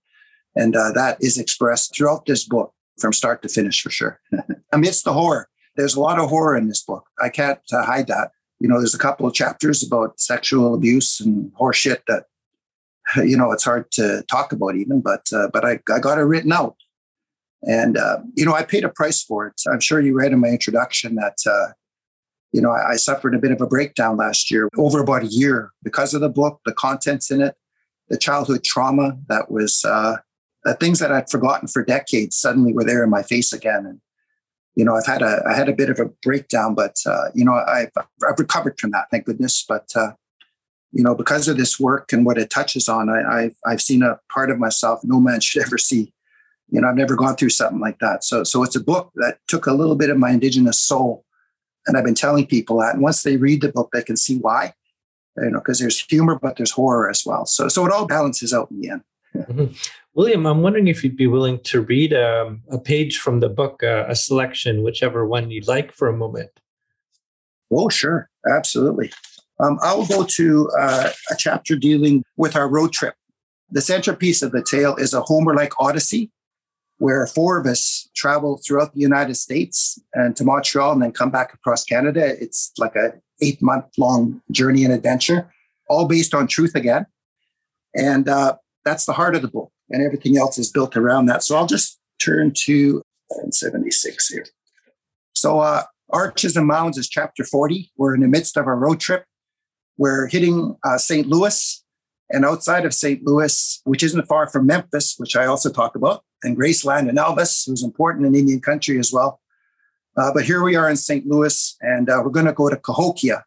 and 0.56 0.76
uh, 0.76 0.92
that 0.94 1.18
is 1.22 1.38
expressed 1.38 1.96
throughout 1.96 2.26
this 2.26 2.46
book 2.46 2.74
from 3.00 3.12
start 3.14 3.42
to 3.42 3.50
finish 3.50 3.82
for 3.82 3.90
sure. 3.90 4.22
Amidst 4.72 5.04
the 5.04 5.14
horror, 5.14 5.50
there's 5.76 5.96
a 5.96 6.00
lot 6.00 6.20
of 6.20 6.30
horror 6.30 6.58
in 6.58 6.68
this 6.68 6.82
book. 6.82 7.08
I 7.22 7.30
can't 7.30 7.60
uh, 7.74 7.84
hide 7.84 8.08
that. 8.08 8.32
You 8.60 8.70
know, 8.70 8.78
there's 8.78 8.96
a 8.96 9.00
couple 9.00 9.28
of 9.28 9.34
chapters 9.34 9.84
about 9.84 10.20
sexual 10.20 10.74
abuse 10.74 11.20
and 11.20 11.52
horseshit 11.60 12.00
that, 12.08 12.26
you 13.18 13.36
know, 13.36 13.52
it's 13.52 13.66
hard 13.66 13.92
to 13.92 14.24
talk 14.30 14.54
about 14.54 14.76
even, 14.76 15.02
but 15.02 15.28
uh, 15.34 15.50
but 15.52 15.66
I, 15.66 15.80
I 15.94 16.00
got 16.00 16.18
it 16.18 16.22
written 16.24 16.54
out. 16.54 16.78
And, 17.64 17.98
uh, 17.98 18.20
you 18.36 18.46
know, 18.46 18.54
I 18.54 18.64
paid 18.64 18.84
a 18.84 18.90
price 18.90 19.24
for 19.24 19.48
it. 19.48 19.60
I'm 19.72 19.80
sure 19.80 20.00
you 20.00 20.16
read 20.16 20.32
in 20.32 20.40
my 20.40 20.50
introduction 20.50 21.16
that 21.16 21.38
uh, 21.50 21.74
you 22.56 22.62
know, 22.62 22.72
I, 22.72 22.92
I, 22.92 22.96
suffered 22.96 23.36
a 23.36 23.38
bit 23.38 23.52
of 23.52 23.60
a 23.60 23.68
breakdown 23.68 24.16
last 24.16 24.50
year, 24.50 24.70
over 24.78 25.02
about 25.02 25.24
a 25.24 25.28
year, 25.28 25.74
because 25.84 26.14
of 26.14 26.22
the 26.22 26.30
book, 26.30 26.62
the 26.64 26.72
contents 26.72 27.30
in 27.30 27.42
it, 27.42 27.56
the 28.08 28.18
childhood 28.18 28.64
trauma 28.64 29.18
that 29.28 29.52
was 29.52 29.84
uh, 29.84 30.16
the 30.64 30.74
things 30.76 31.00
that 31.00 31.12
I'd 31.12 31.30
forgotten 31.30 31.68
for 31.68 31.84
decades 31.84 32.38
suddenly 32.38 32.72
were 32.72 32.86
there 32.86 33.04
in 33.04 33.10
my 33.10 33.24
face 33.24 33.52
again. 33.52 33.86
And 33.86 34.00
you 34.74 34.86
know, 34.86 34.96
I've 34.96 35.06
had 35.06 35.22
a 35.22 35.44
I 35.46 35.54
had 35.54 35.68
a 35.68 35.74
bit 35.74 35.90
of 35.90 36.00
a 36.00 36.06
breakdown, 36.24 36.76
but 36.76 36.96
uh, 37.06 37.26
you 37.34 37.44
know, 37.44 37.56
I've 37.56 37.92
I've 37.98 38.40
recovered 38.40 38.80
from 38.80 38.92
that, 38.92 39.08
thank 39.12 39.26
goodness. 39.26 39.66
But 39.68 39.92
uh, 39.94 40.14
you 40.94 41.04
know, 41.04 41.14
because 41.14 41.50
of 41.50 41.58
this 41.58 41.78
work 41.78 42.14
and 42.14 42.26
what 42.26 42.38
it 42.38 42.50
touches 42.50 42.88
on, 42.88 43.10
I, 43.10 43.40
I've 43.40 43.56
I've 43.66 43.82
seen 43.82 44.02
a 44.02 44.22
part 44.32 44.50
of 44.50 44.60
myself 44.60 45.02
no 45.04 45.20
man 45.20 45.42
should 45.42 45.62
ever 45.66 45.78
see. 45.78 46.14
You 46.70 46.80
know, 46.80 46.88
I've 46.88 46.96
never 46.96 47.18
gone 47.18 47.36
through 47.36 47.50
something 47.50 47.82
like 47.82 48.00
that. 48.00 48.24
So 48.24 48.46
so 48.46 48.64
it's 48.64 48.78
a 48.78 48.84
book 48.84 49.12
that 49.16 49.40
took 49.50 49.66
a 49.66 49.74
little 49.74 49.98
bit 49.98 50.10
of 50.10 50.18
my 50.18 50.32
indigenous 50.32 50.82
soul 50.82 51.25
and 51.88 51.98
I've 51.98 52.06
been 52.06 52.16
telling 52.16 52.46
people 52.46 52.80
that. 52.80 52.94
And 52.94 53.04
once 53.04 53.24
they 53.24 53.38
read 53.38 53.62
the 53.62 53.72
book, 53.72 53.90
they 53.94 54.04
can 54.04 54.18
see 54.18 54.38
why. 54.38 54.74
You 55.38 55.50
know, 55.50 55.60
because 55.60 55.80
there's 55.80 56.00
humor, 56.00 56.40
but 56.42 56.56
there's 56.56 56.72
horror 56.72 57.10
as 57.10 57.26
well. 57.26 57.46
So, 57.46 57.68
so 57.68 57.86
it 57.86 57.92
all 57.92 58.08
balances 58.08 58.54
out 58.54 58.72
in 58.72 58.82
the 58.82 58.90
end. 58.90 59.02
Mm-hmm. 59.36 59.74
William, 60.14 60.46
I'm 60.46 60.62
wondering 60.62 60.88
if 60.88 61.04
you'd 61.04 61.18
be 61.18 61.28
willing 61.28 61.60
to 61.64 61.82
read 61.82 62.14
um, 62.14 62.62
a 62.72 62.80
page 62.80 63.18
from 63.18 63.42
the 63.42 63.50
book, 63.50 63.84
uh, 63.84 64.06
a 64.08 64.16
selection, 64.16 64.82
whichever 64.82 65.28
one 65.28 65.52
you'd 65.52 65.68
like 65.68 65.92
for 65.92 66.08
a 66.08 66.16
moment. 66.16 66.52
Oh, 67.70 67.90
sure. 67.90 68.30
Absolutely. 68.50 69.12
Um, 69.60 69.78
I 69.84 69.94
will 69.94 70.06
go 70.06 70.24
to 70.24 70.70
uh, 70.80 71.12
a 71.32 71.36
chapter 71.38 71.76
dealing 71.76 72.24
with 72.38 72.56
our 72.56 72.70
road 72.70 72.94
trip. 72.94 73.16
The 73.70 73.82
centerpiece 73.82 74.42
of 74.42 74.54
the 74.54 74.64
tale 74.64 74.96
is 74.96 75.14
a 75.14 75.22
Homer 75.22 75.54
like 75.54 75.74
odyssey 75.80 76.32
where 76.98 77.28
four 77.28 77.60
of 77.60 77.66
us 77.66 78.10
travel 78.16 78.62
throughout 78.66 78.94
the 78.94 79.02
United 79.02 79.36
States 79.36 80.00
and 80.14 80.36
to 80.36 80.44
Montreal 80.44 80.94
and 80.94 81.02
then 81.02 81.12
come 81.12 81.30
back 81.30 81.54
across 81.54 81.84
Canada. 81.84 82.42
It's 82.42 82.72
like 82.78 82.96
a 82.96 83.14
eight 83.42 83.62
month 83.62 83.86
long 83.98 84.42
journey 84.52 84.84
and 84.84 84.94
adventure, 84.94 85.52
all 85.90 86.08
based 86.08 86.34
on 86.34 86.48
truth 86.48 86.76
again. 86.76 87.06
And 87.94 88.28
uh, 88.28 88.58
that's 88.84 89.06
the 89.06 89.14
heart 89.14 89.36
of 89.36 89.42
the 89.42 89.48
book, 89.48 89.72
and 89.90 90.06
everything 90.06 90.38
else 90.38 90.58
is 90.58 90.72
built 90.72 90.96
around 90.96 91.26
that. 91.28 91.44
So 91.44 91.56
I'll 91.56 91.66
just 91.66 92.00
turn 92.20 92.54
to 92.66 93.02
76 93.52 94.28
here. 94.30 94.46
So 95.34 95.60
uh, 95.60 95.84
Arches 96.12 96.56
and 96.56 96.68
Mounds 96.68 96.98
is 96.98 97.10
chapter 97.10 97.44
40. 97.44 97.92
We're 97.98 98.16
in 98.16 98.22
the 98.22 98.28
midst 98.28 98.58
of 98.58 98.68
our 98.68 98.76
road 98.76 99.00
trip. 99.00 99.26
We're 99.98 100.28
hitting 100.28 100.76
uh, 100.84 100.98
St. 100.98 101.28
Louis 101.28 101.84
and 102.30 102.46
outside 102.46 102.86
of 102.86 102.94
St. 102.94 103.22
Louis, 103.24 103.82
which 103.86 104.04
isn't 104.04 104.28
far 104.28 104.48
from 104.48 104.66
Memphis, 104.66 105.16
which 105.18 105.36
I 105.36 105.46
also 105.46 105.72
talk 105.72 105.96
about, 105.96 106.24
and 106.46 106.58
Graceland 106.58 107.10
and 107.10 107.18
Elvis, 107.18 107.66
who's 107.66 107.84
important 107.84 108.26
in 108.26 108.36
Indian 108.36 108.62
country 108.62 109.00
as 109.00 109.12
well. 109.12 109.42
Uh, 110.18 110.32
but 110.34 110.46
here 110.46 110.64
we 110.64 110.76
are 110.76 110.90
in 110.90 110.96
St. 110.96 111.26
Louis, 111.28 111.76
and 111.82 112.10
uh, 112.10 112.22
we're 112.24 112.32
going 112.32 112.46
to 112.46 112.54
go 112.54 112.70
to 112.70 112.78
Cahokia, 112.78 113.44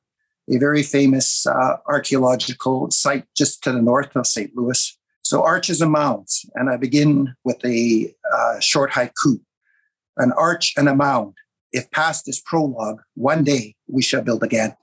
a 0.51 0.59
very 0.59 0.83
famous 0.83 1.47
uh, 1.47 1.77
archaeological 1.87 2.91
site 2.91 3.25
just 3.37 3.63
to 3.65 3.73
the 3.73 3.81
north 3.81 4.15
of 4.15 4.27
St. 4.27 4.55
Louis. 4.55 4.99
So, 5.23 5.43
arches 5.43 5.81
and 5.81 5.93
mounds. 5.93 6.45
And 6.55 6.71
I 6.71 6.77
begin 6.77 7.35
with 7.45 7.63
a 7.65 8.15
uh, 8.33 8.61
short 8.61 8.93
haiku 8.93 9.41
An 10.17 10.33
arch 10.33 10.75
and 10.77 10.89
a 10.89 10.95
mound. 10.95 11.35
If 11.73 11.91
past 11.91 12.29
is 12.29 12.41
prologue, 12.41 13.03
one 13.15 13.45
day 13.45 13.75
we 13.87 14.03
shall 14.03 14.23
build 14.23 14.43
again. 14.43 14.75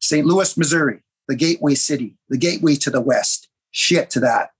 St. 0.00 0.26
Louis, 0.26 0.56
Missouri, 0.56 1.02
the 1.28 1.36
gateway 1.36 1.74
city, 1.74 2.16
the 2.28 2.38
gateway 2.38 2.74
to 2.76 2.90
the 2.90 3.00
west. 3.00 3.48
Shit 3.70 4.10
to 4.10 4.20
that. 4.20 4.50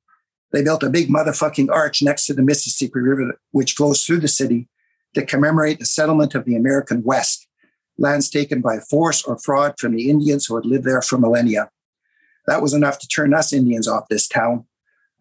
They 0.52 0.62
built 0.62 0.82
a 0.82 0.90
big 0.90 1.08
motherfucking 1.08 1.70
arch 1.70 2.02
next 2.02 2.26
to 2.26 2.34
the 2.34 2.42
Mississippi 2.42 3.00
River, 3.00 3.38
which 3.52 3.72
flows 3.72 4.04
through 4.04 4.20
the 4.20 4.28
city 4.28 4.68
to 5.14 5.24
commemorate 5.24 5.78
the 5.78 5.86
settlement 5.86 6.34
of 6.34 6.44
the 6.44 6.56
American 6.56 7.02
West, 7.02 7.46
lands 7.98 8.28
taken 8.28 8.60
by 8.60 8.78
force 8.78 9.22
or 9.22 9.38
fraud 9.38 9.74
from 9.78 9.94
the 9.94 10.10
Indians 10.10 10.46
who 10.46 10.56
had 10.56 10.66
lived 10.66 10.84
there 10.84 11.02
for 11.02 11.18
millennia. 11.18 11.70
That 12.46 12.62
was 12.62 12.74
enough 12.74 12.98
to 12.98 13.08
turn 13.08 13.32
us 13.32 13.52
Indians 13.52 13.88
off 13.88 14.08
this 14.08 14.28
town. 14.28 14.66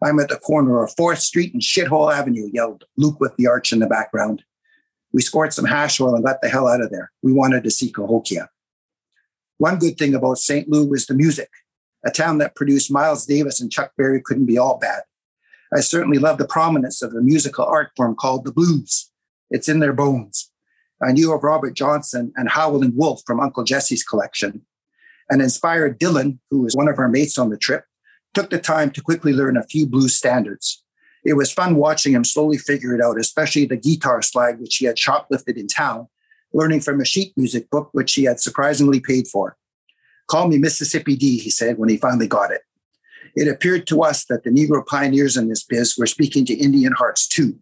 I'm 0.02 0.18
at 0.18 0.28
the 0.28 0.36
corner 0.36 0.82
of 0.82 0.94
4th 0.96 1.20
Street 1.20 1.52
and 1.52 1.62
Shithole 1.62 2.12
Avenue, 2.12 2.50
yelled 2.52 2.84
Luke 2.96 3.20
with 3.20 3.36
the 3.36 3.46
arch 3.46 3.72
in 3.72 3.78
the 3.78 3.86
background. 3.86 4.42
We 5.12 5.22
scored 5.22 5.52
some 5.52 5.66
hash 5.66 6.00
oil 6.00 6.14
and 6.14 6.24
got 6.24 6.42
the 6.42 6.48
hell 6.48 6.66
out 6.66 6.80
of 6.80 6.90
there. 6.90 7.12
We 7.22 7.32
wanted 7.32 7.62
to 7.64 7.70
see 7.70 7.90
Cahokia. 7.90 8.48
One 9.58 9.78
good 9.78 9.96
thing 9.96 10.14
about 10.14 10.38
St. 10.38 10.68
Louis 10.68 10.88
was 10.88 11.06
the 11.06 11.14
music. 11.14 11.50
A 12.04 12.10
town 12.10 12.38
that 12.38 12.56
produced 12.56 12.90
Miles 12.90 13.26
Davis 13.26 13.60
and 13.60 13.70
Chuck 13.70 13.92
Berry 13.96 14.20
couldn't 14.20 14.46
be 14.46 14.58
all 14.58 14.78
bad. 14.78 15.02
I 15.74 15.80
certainly 15.80 16.18
love 16.18 16.38
the 16.38 16.46
prominence 16.46 17.00
of 17.00 17.12
the 17.12 17.22
musical 17.22 17.64
art 17.64 17.92
form 17.96 18.14
called 18.14 18.44
the 18.44 18.52
blues. 18.52 19.10
It's 19.50 19.68
in 19.68 19.80
their 19.80 19.92
bones. 19.92 20.50
I 21.02 21.12
knew 21.12 21.32
of 21.32 21.42
Robert 21.42 21.74
Johnson 21.74 22.32
and 22.36 22.50
Howling 22.50 22.92
Wolf 22.94 23.22
from 23.26 23.40
Uncle 23.40 23.64
Jesse's 23.64 24.04
collection. 24.04 24.62
And 25.30 25.40
inspired 25.40 25.98
Dylan, 25.98 26.38
who 26.50 26.62
was 26.62 26.76
one 26.76 26.88
of 26.88 26.98
our 26.98 27.08
mates 27.08 27.38
on 27.38 27.48
the 27.48 27.56
trip, 27.56 27.84
took 28.34 28.50
the 28.50 28.58
time 28.58 28.90
to 28.90 29.00
quickly 29.00 29.32
learn 29.32 29.56
a 29.56 29.62
few 29.62 29.86
blues 29.86 30.14
standards. 30.14 30.82
It 31.24 31.34
was 31.34 31.52
fun 31.52 31.76
watching 31.76 32.12
him 32.12 32.24
slowly 32.24 32.58
figure 32.58 32.94
it 32.94 33.02
out, 33.02 33.18
especially 33.18 33.64
the 33.64 33.76
guitar 33.76 34.22
slide, 34.22 34.60
which 34.60 34.76
he 34.76 34.86
had 34.86 34.98
shoplifted 34.98 35.56
in 35.56 35.68
town, 35.68 36.08
learning 36.52 36.80
from 36.80 37.00
a 37.00 37.04
sheet 37.04 37.32
music 37.36 37.70
book, 37.70 37.88
which 37.92 38.12
he 38.14 38.24
had 38.24 38.40
surprisingly 38.40 39.00
paid 39.00 39.26
for. 39.28 39.56
Call 40.28 40.48
me 40.48 40.58
Mississippi 40.58 41.16
D, 41.16 41.38
he 41.38 41.50
said 41.50 41.78
when 41.78 41.88
he 41.88 41.96
finally 41.96 42.26
got 42.26 42.50
it. 42.50 42.62
It 43.34 43.48
appeared 43.48 43.86
to 43.88 44.02
us 44.02 44.24
that 44.26 44.44
the 44.44 44.50
Negro 44.50 44.86
pioneers 44.86 45.36
in 45.36 45.48
this 45.48 45.64
biz 45.64 45.96
were 45.96 46.06
speaking 46.06 46.44
to 46.46 46.54
Indian 46.54 46.92
hearts 46.92 47.26
too, 47.26 47.58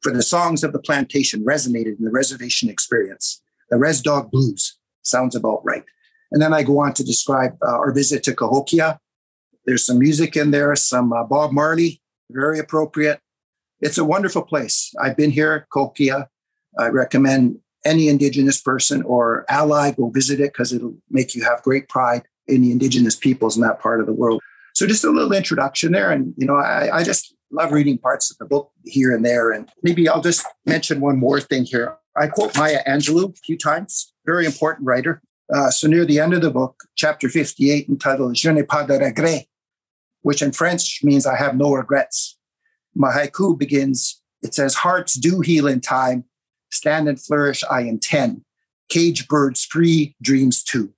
for 0.00 0.12
the 0.12 0.22
songs 0.22 0.64
of 0.64 0.72
the 0.72 0.78
plantation 0.78 1.44
resonated 1.44 1.98
in 1.98 2.04
the 2.04 2.10
reservation 2.10 2.68
experience. 2.68 3.42
The 3.70 3.76
Res 3.76 4.00
Dog 4.00 4.30
Blues 4.30 4.78
sounds 5.02 5.34
about 5.36 5.64
right. 5.64 5.84
And 6.32 6.40
then 6.40 6.54
I 6.54 6.62
go 6.62 6.78
on 6.78 6.94
to 6.94 7.04
describe 7.04 7.56
uh, 7.62 7.72
our 7.72 7.92
visit 7.92 8.22
to 8.24 8.34
Cahokia. 8.34 8.98
There's 9.66 9.84
some 9.84 9.98
music 9.98 10.36
in 10.36 10.52
there, 10.52 10.74
some 10.76 11.12
uh, 11.12 11.24
Bob 11.24 11.52
Marley, 11.52 12.00
very 12.30 12.58
appropriate. 12.58 13.20
It's 13.80 13.98
a 13.98 14.04
wonderful 14.04 14.42
place. 14.42 14.92
I've 15.00 15.16
been 15.16 15.30
here, 15.30 15.66
Cahokia. 15.72 16.28
I 16.78 16.88
recommend 16.88 17.58
any 17.84 18.08
Indigenous 18.08 18.60
person 18.60 19.02
or 19.02 19.44
ally 19.48 19.90
go 19.92 20.10
visit 20.10 20.40
it 20.40 20.52
because 20.52 20.72
it'll 20.72 20.96
make 21.10 21.34
you 21.34 21.42
have 21.44 21.62
great 21.62 21.88
pride 21.88 22.22
in 22.46 22.62
the 22.62 22.72
Indigenous 22.72 23.16
peoples 23.16 23.56
in 23.56 23.62
that 23.62 23.80
part 23.80 24.00
of 24.00 24.06
the 24.06 24.12
world. 24.12 24.40
So 24.74 24.86
just 24.86 25.04
a 25.04 25.10
little 25.10 25.32
introduction 25.32 25.92
there. 25.92 26.10
And, 26.10 26.34
you 26.36 26.46
know, 26.46 26.56
I, 26.56 26.98
I 26.98 27.02
just 27.02 27.34
love 27.50 27.72
reading 27.72 27.98
parts 27.98 28.30
of 28.30 28.38
the 28.38 28.44
book 28.44 28.70
here 28.84 29.14
and 29.14 29.24
there. 29.24 29.50
And 29.50 29.68
maybe 29.82 30.08
I'll 30.08 30.22
just 30.22 30.46
mention 30.66 31.00
one 31.00 31.18
more 31.18 31.40
thing 31.40 31.64
here. 31.64 31.96
I 32.16 32.26
quote 32.26 32.56
Maya 32.56 32.82
Angelou 32.86 33.32
a 33.32 33.40
few 33.44 33.56
times, 33.56 34.12
very 34.26 34.46
important 34.46 34.86
writer. 34.86 35.22
Uh, 35.52 35.70
so 35.70 35.88
near 35.88 36.04
the 36.04 36.20
end 36.20 36.32
of 36.32 36.42
the 36.42 36.50
book, 36.50 36.84
chapter 36.96 37.28
58, 37.28 37.88
entitled 37.88 38.34
Je 38.34 38.52
n'ai 38.52 38.62
pas 38.62 38.86
de 38.86 38.98
regrets, 38.98 39.46
which 40.22 40.42
in 40.42 40.52
French 40.52 41.00
means 41.02 41.26
I 41.26 41.36
have 41.36 41.56
no 41.56 41.72
regrets. 41.72 42.38
My 42.94 43.10
haiku 43.12 43.58
begins, 43.58 44.22
it 44.42 44.54
says, 44.54 44.74
Hearts 44.76 45.14
do 45.14 45.40
heal 45.40 45.66
in 45.66 45.80
time, 45.80 46.24
stand 46.70 47.08
and 47.08 47.20
flourish, 47.20 47.64
I 47.68 47.82
intend. 47.82 48.42
Cage 48.88 49.28
birds 49.28 49.64
free, 49.64 50.16
dreams 50.22 50.62
too. 50.62 50.92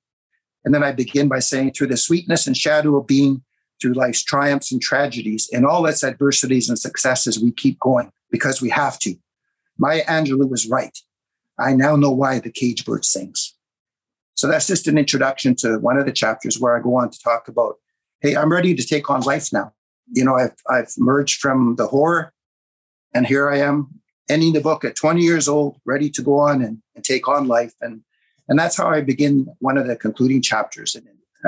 And 0.64 0.74
then 0.74 0.84
I 0.84 0.92
begin 0.92 1.28
by 1.28 1.40
saying, 1.40 1.72
through 1.72 1.88
the 1.88 1.96
sweetness 1.96 2.46
and 2.46 2.56
shadow 2.56 2.96
of 2.96 3.06
being, 3.06 3.42
through 3.82 3.94
life's 3.94 4.22
triumphs 4.22 4.72
and 4.72 4.80
tragedies, 4.80 5.50
and 5.52 5.66
all 5.66 5.84
its 5.86 6.04
adversities 6.04 6.68
and 6.68 6.78
successes, 6.78 7.42
we 7.42 7.50
keep 7.50 7.78
going 7.80 8.12
because 8.30 8.62
we 8.62 8.70
have 8.70 8.98
to. 9.00 9.16
Maya 9.78 10.04
Angelou 10.06 10.48
was 10.48 10.68
right. 10.68 10.96
I 11.58 11.74
now 11.74 11.96
know 11.96 12.10
why 12.12 12.38
the 12.38 12.50
cage 12.50 12.84
bird 12.84 13.04
sings. 13.04 13.54
So 14.34 14.48
that's 14.48 14.66
just 14.66 14.88
an 14.88 14.96
introduction 14.96 15.54
to 15.56 15.78
one 15.78 15.98
of 15.98 16.06
the 16.06 16.12
chapters 16.12 16.58
where 16.58 16.76
I 16.76 16.80
go 16.80 16.96
on 16.96 17.10
to 17.10 17.18
talk 17.18 17.48
about, 17.48 17.76
hey, 18.20 18.36
I'm 18.36 18.50
ready 18.50 18.74
to 18.74 18.86
take 18.86 19.10
on 19.10 19.20
life 19.22 19.52
now. 19.52 19.72
You 20.10 20.24
know, 20.24 20.36
I've 20.36 20.54
I've 20.68 20.92
emerged 20.98 21.40
from 21.40 21.76
the 21.76 21.86
horror, 21.86 22.32
and 23.14 23.26
here 23.26 23.50
I 23.50 23.58
am 23.58 24.00
ending 24.28 24.52
the 24.52 24.60
book 24.60 24.84
at 24.84 24.96
20 24.96 25.20
years 25.20 25.48
old, 25.48 25.78
ready 25.84 26.08
to 26.10 26.22
go 26.22 26.38
on 26.38 26.62
and, 26.62 26.82
and 26.94 27.04
take 27.04 27.28
on 27.28 27.46
life. 27.46 27.74
And 27.80 28.02
and 28.48 28.58
that's 28.58 28.76
how 28.76 28.88
I 28.88 29.00
begin 29.00 29.46
one 29.60 29.78
of 29.78 29.86
the 29.86 29.96
concluding 29.96 30.42
chapters. 30.42 30.96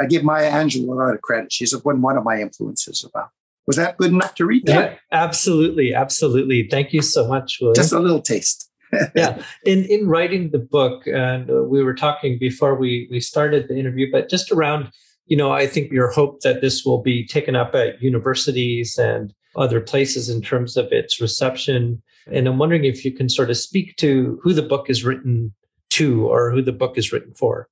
I 0.00 0.06
give 0.06 0.24
Maya 0.24 0.50
Angelou 0.50 0.88
a 0.88 0.94
lot 0.94 1.14
of 1.14 1.22
credit. 1.22 1.52
She's 1.52 1.72
one, 1.84 2.02
one 2.02 2.16
of 2.16 2.24
my 2.24 2.40
influences. 2.40 3.04
About 3.04 3.30
was 3.66 3.76
that 3.76 3.96
good 3.96 4.12
enough 4.12 4.34
to 4.36 4.46
read 4.46 4.66
that? 4.66 4.92
Yeah, 4.92 4.98
absolutely, 5.12 5.94
absolutely. 5.94 6.68
Thank 6.68 6.92
you 6.92 7.02
so 7.02 7.26
much, 7.26 7.58
William. 7.60 7.74
Just 7.74 7.92
a 7.92 8.00
little 8.00 8.20
taste. 8.20 8.70
yeah, 9.16 9.42
in 9.64 9.84
in 9.84 10.06
writing 10.08 10.50
the 10.50 10.58
book, 10.58 11.06
and 11.06 11.50
uh, 11.50 11.62
we 11.64 11.82
were 11.82 11.94
talking 11.94 12.38
before 12.38 12.74
we 12.74 13.08
we 13.10 13.20
started 13.20 13.68
the 13.68 13.76
interview, 13.76 14.10
but 14.10 14.28
just 14.28 14.52
around, 14.52 14.90
you 15.26 15.36
know, 15.36 15.50
I 15.52 15.66
think 15.66 15.90
your 15.90 16.10
hope 16.10 16.40
that 16.40 16.60
this 16.60 16.84
will 16.84 17.02
be 17.02 17.26
taken 17.26 17.56
up 17.56 17.74
at 17.74 18.00
universities 18.02 18.98
and 18.98 19.32
other 19.56 19.80
places 19.80 20.28
in 20.28 20.42
terms 20.42 20.76
of 20.76 20.92
its 20.92 21.20
reception. 21.20 22.02
And 22.30 22.46
I'm 22.46 22.58
wondering 22.58 22.84
if 22.84 23.04
you 23.04 23.12
can 23.12 23.28
sort 23.28 23.50
of 23.50 23.56
speak 23.56 23.96
to 23.96 24.38
who 24.42 24.52
the 24.52 24.62
book 24.62 24.88
is 24.88 25.04
written 25.04 25.54
to 25.90 26.26
or 26.26 26.50
who 26.50 26.62
the 26.62 26.72
book 26.72 26.98
is 26.98 27.12
written 27.12 27.34
for 27.34 27.68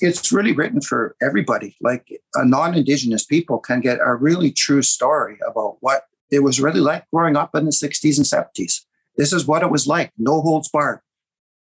it's 0.00 0.32
really 0.32 0.52
written 0.52 0.80
for 0.80 1.16
everybody. 1.22 1.76
Like 1.80 2.08
a 2.34 2.44
non-indigenous 2.44 3.24
people 3.24 3.58
can 3.58 3.80
get 3.80 3.98
a 4.04 4.14
really 4.14 4.50
true 4.50 4.82
story 4.82 5.38
about 5.48 5.76
what 5.80 6.04
it 6.30 6.40
was 6.40 6.60
really 6.60 6.80
like 6.80 7.04
growing 7.12 7.36
up 7.36 7.54
in 7.54 7.64
the 7.64 7.70
60s 7.70 8.16
and 8.16 8.26
70s. 8.26 8.80
This 9.16 9.32
is 9.32 9.46
what 9.46 9.62
it 9.62 9.70
was 9.70 9.86
like, 9.86 10.10
no 10.18 10.40
holds 10.40 10.68
barred. 10.68 11.00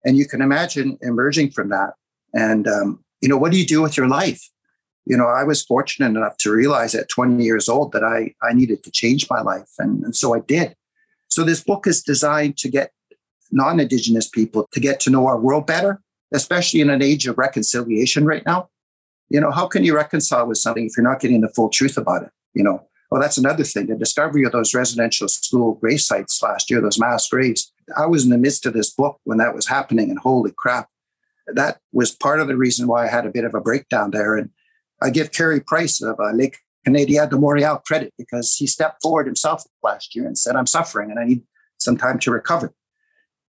And 0.04 0.16
you 0.16 0.26
can 0.26 0.42
imagine 0.42 0.98
emerging 1.02 1.52
from 1.52 1.68
that. 1.68 1.94
And 2.34 2.66
um, 2.66 3.04
you 3.20 3.28
know, 3.28 3.36
what 3.36 3.52
do 3.52 3.58
you 3.58 3.66
do 3.66 3.82
with 3.82 3.96
your 3.96 4.08
life? 4.08 4.42
You 5.04 5.16
know, 5.16 5.26
I 5.26 5.44
was 5.44 5.62
fortunate 5.62 6.08
enough 6.08 6.36
to 6.38 6.50
realize 6.50 6.94
at 6.94 7.08
20 7.08 7.42
years 7.42 7.68
old 7.68 7.92
that 7.92 8.02
I 8.02 8.34
I 8.42 8.52
needed 8.52 8.82
to 8.84 8.90
change 8.90 9.28
my 9.30 9.40
life, 9.40 9.70
and, 9.78 10.02
and 10.02 10.16
so 10.16 10.34
I 10.34 10.40
did. 10.40 10.74
So 11.28 11.44
this 11.44 11.62
book 11.62 11.86
is 11.86 12.02
designed 12.02 12.56
to 12.58 12.68
get 12.68 12.90
non-indigenous 13.52 14.28
people 14.28 14.68
to 14.72 14.80
get 14.80 14.98
to 15.00 15.10
know 15.10 15.26
our 15.26 15.38
world 15.38 15.66
better 15.66 16.02
especially 16.36 16.80
in 16.80 16.90
an 16.90 17.02
age 17.02 17.26
of 17.26 17.38
reconciliation 17.38 18.24
right 18.24 18.44
now. 18.46 18.68
You 19.28 19.40
know, 19.40 19.50
how 19.50 19.66
can 19.66 19.82
you 19.82 19.96
reconcile 19.96 20.46
with 20.46 20.58
something 20.58 20.86
if 20.86 20.92
you're 20.96 21.08
not 21.08 21.20
getting 21.20 21.40
the 21.40 21.48
full 21.48 21.68
truth 21.68 21.96
about 21.96 22.22
it? 22.22 22.30
You 22.54 22.62
know, 22.62 22.86
well, 23.10 23.20
that's 23.20 23.38
another 23.38 23.64
thing. 23.64 23.86
The 23.86 23.96
discovery 23.96 24.44
of 24.44 24.52
those 24.52 24.74
residential 24.74 25.28
school 25.28 25.74
grave 25.74 26.00
sites 26.00 26.40
last 26.42 26.70
year, 26.70 26.80
those 26.80 26.98
mass 26.98 27.28
graves. 27.28 27.72
I 27.96 28.06
was 28.06 28.24
in 28.24 28.30
the 28.30 28.38
midst 28.38 28.66
of 28.66 28.74
this 28.74 28.92
book 28.92 29.18
when 29.24 29.38
that 29.38 29.54
was 29.54 29.66
happening, 29.66 30.10
and 30.10 30.18
holy 30.18 30.52
crap, 30.56 30.88
that 31.46 31.78
was 31.92 32.14
part 32.14 32.40
of 32.40 32.48
the 32.48 32.56
reason 32.56 32.86
why 32.86 33.04
I 33.04 33.08
had 33.08 33.26
a 33.26 33.30
bit 33.30 33.44
of 33.44 33.54
a 33.54 33.60
breakdown 33.60 34.10
there. 34.10 34.36
And 34.36 34.50
I 35.02 35.10
give 35.10 35.32
Carey 35.32 35.60
Price 35.60 36.02
of 36.02 36.18
uh, 36.20 36.32
Les 36.32 36.52
Canadiens 36.86 37.28
de 37.28 37.36
Montreal 37.36 37.82
credit 37.86 38.12
because 38.18 38.54
he 38.54 38.66
stepped 38.66 39.02
forward 39.02 39.26
himself 39.26 39.64
last 39.82 40.14
year 40.14 40.26
and 40.26 40.36
said, 40.36 40.56
I'm 40.56 40.66
suffering 40.66 41.10
and 41.10 41.18
I 41.18 41.24
need 41.24 41.42
some 41.78 41.96
time 41.96 42.18
to 42.20 42.30
recover. 42.30 42.72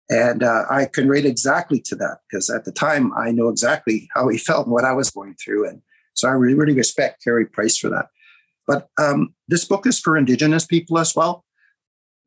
And 0.08 0.42
uh, 0.42 0.64
I 0.70 0.86
can 0.86 1.08
relate 1.08 1.26
exactly 1.26 1.80
to 1.80 1.96
that 1.96 2.18
because 2.28 2.48
at 2.48 2.64
the 2.64 2.72
time 2.72 3.12
I 3.14 3.32
know 3.32 3.48
exactly 3.48 4.08
how 4.14 4.28
he 4.28 4.38
felt 4.48 4.66
and 4.66 4.72
what 4.72 4.84
I 4.84 4.92
was 4.92 5.10
going 5.10 5.34
through. 5.34 5.68
And 5.68 5.82
so 6.14 6.28
I 6.28 6.32
really, 6.32 6.54
really 6.54 6.74
respect 6.74 7.22
Carey 7.24 7.46
Price 7.46 7.76
for 7.76 7.88
that. 7.90 8.06
But 8.66 8.88
um, 8.98 9.34
this 9.48 9.64
book 9.64 9.86
is 9.86 10.00
for 10.00 10.16
Indigenous 10.16 10.66
people 10.66 10.98
as 10.98 11.14
well, 11.14 11.44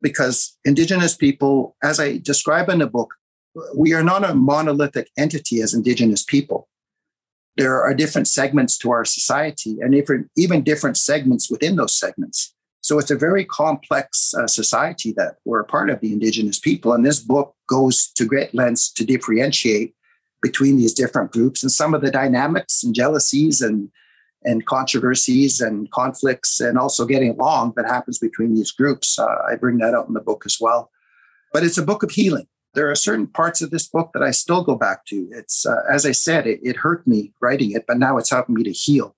because 0.00 0.56
Indigenous 0.64 1.14
people, 1.14 1.76
as 1.82 2.00
I 2.00 2.18
describe 2.18 2.68
in 2.70 2.78
the 2.78 2.86
book, 2.86 3.14
we 3.76 3.92
are 3.92 4.02
not 4.02 4.28
a 4.28 4.34
monolithic 4.34 5.10
entity 5.18 5.60
as 5.60 5.74
Indigenous 5.74 6.22
people. 6.22 6.68
There 7.56 7.82
are 7.82 7.92
different 7.92 8.28
segments 8.28 8.78
to 8.78 8.90
our 8.90 9.04
society 9.04 9.78
and 9.80 9.94
even, 9.94 10.30
even 10.36 10.62
different 10.62 10.96
segments 10.96 11.50
within 11.50 11.76
those 11.76 11.98
segments. 11.98 12.54
So 12.82 12.98
it's 12.98 13.10
a 13.10 13.16
very 13.16 13.44
complex 13.44 14.32
uh, 14.34 14.46
society 14.46 15.12
that 15.16 15.36
we're 15.44 15.60
a 15.60 15.66
part 15.66 15.90
of, 15.90 16.00
the 16.00 16.12
Indigenous 16.12 16.58
people. 16.58 16.92
And 16.92 17.04
this 17.04 17.20
book 17.20 17.54
goes 17.68 18.10
to 18.16 18.24
great 18.24 18.54
lengths 18.54 18.90
to 18.92 19.04
differentiate 19.04 19.94
between 20.42 20.78
these 20.78 20.94
different 20.94 21.32
groups 21.32 21.62
and 21.62 21.70
some 21.70 21.92
of 21.92 22.00
the 22.00 22.10
dynamics 22.10 22.82
and 22.82 22.94
jealousies 22.94 23.60
and 23.60 23.90
and 24.42 24.64
controversies 24.66 25.60
and 25.60 25.90
conflicts 25.90 26.60
and 26.60 26.78
also 26.78 27.04
getting 27.04 27.30
along 27.30 27.74
that 27.76 27.86
happens 27.86 28.18
between 28.18 28.54
these 28.54 28.70
groups. 28.70 29.18
Uh, 29.18 29.26
I 29.50 29.56
bring 29.56 29.78
that 29.78 29.94
out 29.94 30.08
in 30.08 30.14
the 30.14 30.20
book 30.20 30.44
as 30.46 30.56
well. 30.58 30.90
But 31.52 31.62
it's 31.62 31.78
a 31.78 31.82
book 31.84 32.02
of 32.02 32.12
healing. 32.12 32.46
There 32.74 32.90
are 32.90 32.94
certain 32.94 33.26
parts 33.26 33.60
of 33.60 33.70
this 33.70 33.88
book 33.88 34.12
that 34.14 34.22
I 34.22 34.30
still 34.30 34.62
go 34.62 34.76
back 34.76 35.04
to. 35.06 35.28
It's, 35.32 35.66
uh, 35.66 35.82
as 35.92 36.06
I 36.06 36.12
said, 36.12 36.46
it, 36.46 36.60
it 36.62 36.76
hurt 36.76 37.06
me 37.06 37.32
writing 37.42 37.72
it, 37.72 37.84
but 37.86 37.98
now 37.98 38.16
it's 38.16 38.30
helping 38.30 38.54
me 38.54 38.62
to 38.62 38.72
heal. 38.72 39.16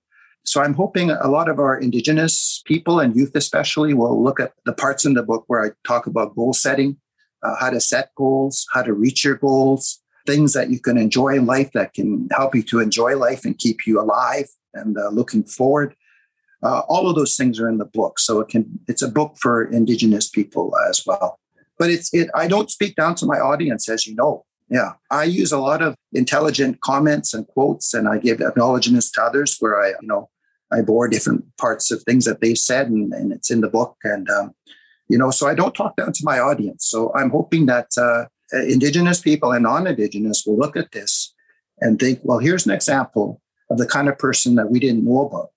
So 0.53 0.61
I'm 0.61 0.75
hoping 0.75 1.09
a 1.09 1.27
lot 1.29 1.49
of 1.49 1.57
our 1.57 1.75
Indigenous 1.75 2.61
people 2.67 2.99
and 2.99 3.15
youth, 3.15 3.31
especially, 3.33 3.95
will 3.95 4.23
look 4.23 4.39
at 4.39 4.53
the 4.67 4.73
parts 4.73 5.03
in 5.03 5.15
the 5.15 5.23
book 5.23 5.45
where 5.47 5.65
I 5.65 5.71
talk 5.83 6.05
about 6.05 6.35
goal 6.35 6.53
setting, 6.53 6.97
uh, 7.41 7.55
how 7.59 7.71
to 7.71 7.81
set 7.81 8.13
goals, 8.13 8.67
how 8.71 8.83
to 8.83 8.93
reach 8.93 9.25
your 9.25 9.33
goals, 9.33 9.99
things 10.27 10.53
that 10.53 10.69
you 10.69 10.79
can 10.79 10.95
enjoy 10.95 11.29
in 11.29 11.47
life 11.47 11.71
that 11.71 11.95
can 11.95 12.27
help 12.31 12.53
you 12.53 12.61
to 12.65 12.79
enjoy 12.79 13.17
life 13.17 13.45
and 13.45 13.57
keep 13.57 13.87
you 13.87 13.99
alive 13.99 14.45
and 14.75 14.95
uh, 14.95 15.09
looking 15.09 15.43
forward. 15.43 15.95
Uh, 16.61 16.81
all 16.81 17.09
of 17.09 17.15
those 17.15 17.35
things 17.35 17.59
are 17.59 17.67
in 17.67 17.79
the 17.79 17.85
book, 17.85 18.19
so 18.19 18.39
it 18.39 18.47
can. 18.47 18.79
It's 18.87 19.01
a 19.01 19.09
book 19.09 19.37
for 19.41 19.63
Indigenous 19.63 20.29
people 20.29 20.77
as 20.87 21.03
well. 21.03 21.39
But 21.79 21.89
it's 21.89 22.13
it. 22.13 22.29
I 22.35 22.47
don't 22.47 22.69
speak 22.69 22.95
down 22.95 23.15
to 23.15 23.25
my 23.25 23.39
audience, 23.39 23.89
as 23.89 24.05
you 24.05 24.13
know. 24.13 24.45
Yeah, 24.69 24.91
I 25.09 25.23
use 25.23 25.51
a 25.51 25.57
lot 25.57 25.81
of 25.81 25.95
intelligent 26.11 26.81
comments 26.81 27.33
and 27.33 27.47
quotes, 27.47 27.95
and 27.95 28.07
I 28.07 28.19
give 28.19 28.39
acknowledgments 28.39 29.09
to 29.13 29.23
others 29.23 29.57
where 29.59 29.81
I, 29.83 29.89
you 29.99 30.07
know, 30.07 30.29
I 30.73 30.81
bore 30.81 31.07
different 31.07 31.45
parts 31.57 31.91
of 31.91 32.01
things 32.03 32.25
that 32.25 32.41
they've 32.41 32.57
said, 32.57 32.87
and, 32.87 33.13
and 33.13 33.31
it's 33.31 33.51
in 33.51 33.61
the 33.61 33.69
book. 33.69 33.95
And 34.03 34.29
um, 34.29 34.53
you 35.09 35.17
know, 35.17 35.31
so 35.31 35.47
I 35.47 35.53
don't 35.53 35.75
talk 35.75 35.95
down 35.95 36.13
to 36.13 36.23
my 36.23 36.39
audience. 36.39 36.87
So 36.87 37.11
I'm 37.13 37.29
hoping 37.29 37.65
that 37.67 37.89
uh, 37.97 38.25
Indigenous 38.67 39.19
people 39.21 39.51
and 39.51 39.63
non-Indigenous 39.63 40.43
will 40.45 40.57
look 40.57 40.75
at 40.75 40.91
this 40.91 41.33
and 41.79 41.99
think, 41.99 42.19
well, 42.23 42.39
here's 42.39 42.65
an 42.65 42.71
example 42.71 43.41
of 43.69 43.77
the 43.77 43.87
kind 43.87 44.07
of 44.09 44.17
person 44.17 44.55
that 44.55 44.69
we 44.69 44.79
didn't 44.79 45.05
know 45.05 45.27
about. 45.27 45.49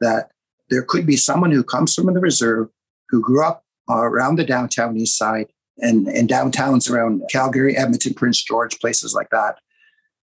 That 0.00 0.30
there 0.70 0.82
could 0.82 1.06
be 1.06 1.16
someone 1.16 1.50
who 1.50 1.64
comes 1.64 1.94
from 1.94 2.12
the 2.12 2.20
reserve 2.20 2.68
who 3.08 3.20
grew 3.22 3.44
up 3.44 3.64
uh, 3.88 3.96
around 3.96 4.36
the 4.36 4.44
downtown 4.44 4.96
east 4.96 5.16
side 5.16 5.48
and, 5.78 6.06
and 6.08 6.28
downtowns 6.28 6.90
around 6.90 7.22
Calgary, 7.30 7.76
Edmonton, 7.76 8.14
Prince 8.14 8.42
George, 8.42 8.78
places 8.80 9.14
like 9.14 9.30
that. 9.30 9.58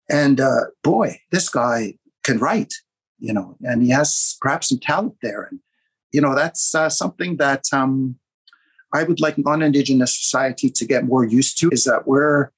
And 0.09 0.41
uh, 0.41 0.67
boy, 0.83 1.21
this 1.33 1.49
guy 1.49 1.95
can 2.23 2.39
write, 2.39 2.73
you 3.19 3.33
know, 3.33 3.57
and 3.63 3.83
he 3.83 3.91
has 3.91 4.37
perhaps 4.41 4.69
some 4.69 4.79
talent 4.79 5.17
there. 5.23 5.45
And, 5.45 5.61
you 6.13 6.21
know, 6.21 6.35
that's 6.35 6.75
uh, 6.75 6.89
something 6.89 7.37
that 7.37 7.65
um, 7.73 8.17
I 8.95 9.03
would 9.03 9.21
like 9.21 9.39
non 9.39 9.63
Indigenous 9.63 10.17
society 10.17 10.71
to 10.71 10.85
get 10.85 11.05
more 11.05 11.25
used 11.25 11.59
to 11.61 11.69
is 11.71 11.85
that 11.85 12.07
we're 12.07 12.51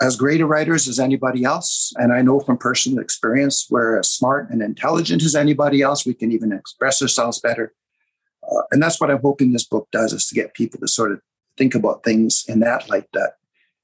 as 0.00 0.16
great 0.16 0.40
a 0.40 0.46
writers 0.46 0.88
as 0.88 0.98
anybody 0.98 1.44
else. 1.44 1.92
And 1.96 2.12
I 2.12 2.22
know 2.22 2.40
from 2.40 2.58
personal 2.58 2.98
experience, 2.98 3.66
we're 3.70 3.98
as 3.98 4.10
smart 4.10 4.50
and 4.50 4.60
intelligent 4.60 5.22
as 5.22 5.34
anybody 5.34 5.82
else. 5.82 6.04
We 6.04 6.14
can 6.14 6.32
even 6.32 6.52
express 6.52 7.00
ourselves 7.00 7.40
better. 7.40 7.72
Uh, 8.42 8.62
and 8.72 8.82
that's 8.82 9.00
what 9.00 9.10
I'm 9.10 9.20
hoping 9.20 9.52
this 9.52 9.64
book 9.64 9.88
does 9.92 10.12
is 10.12 10.26
to 10.28 10.34
get 10.34 10.54
people 10.54 10.80
to 10.80 10.88
sort 10.88 11.12
of 11.12 11.20
think 11.56 11.74
about 11.74 12.02
things 12.02 12.44
in 12.48 12.60
that 12.60 12.88
light 12.90 13.06
that 13.12 13.34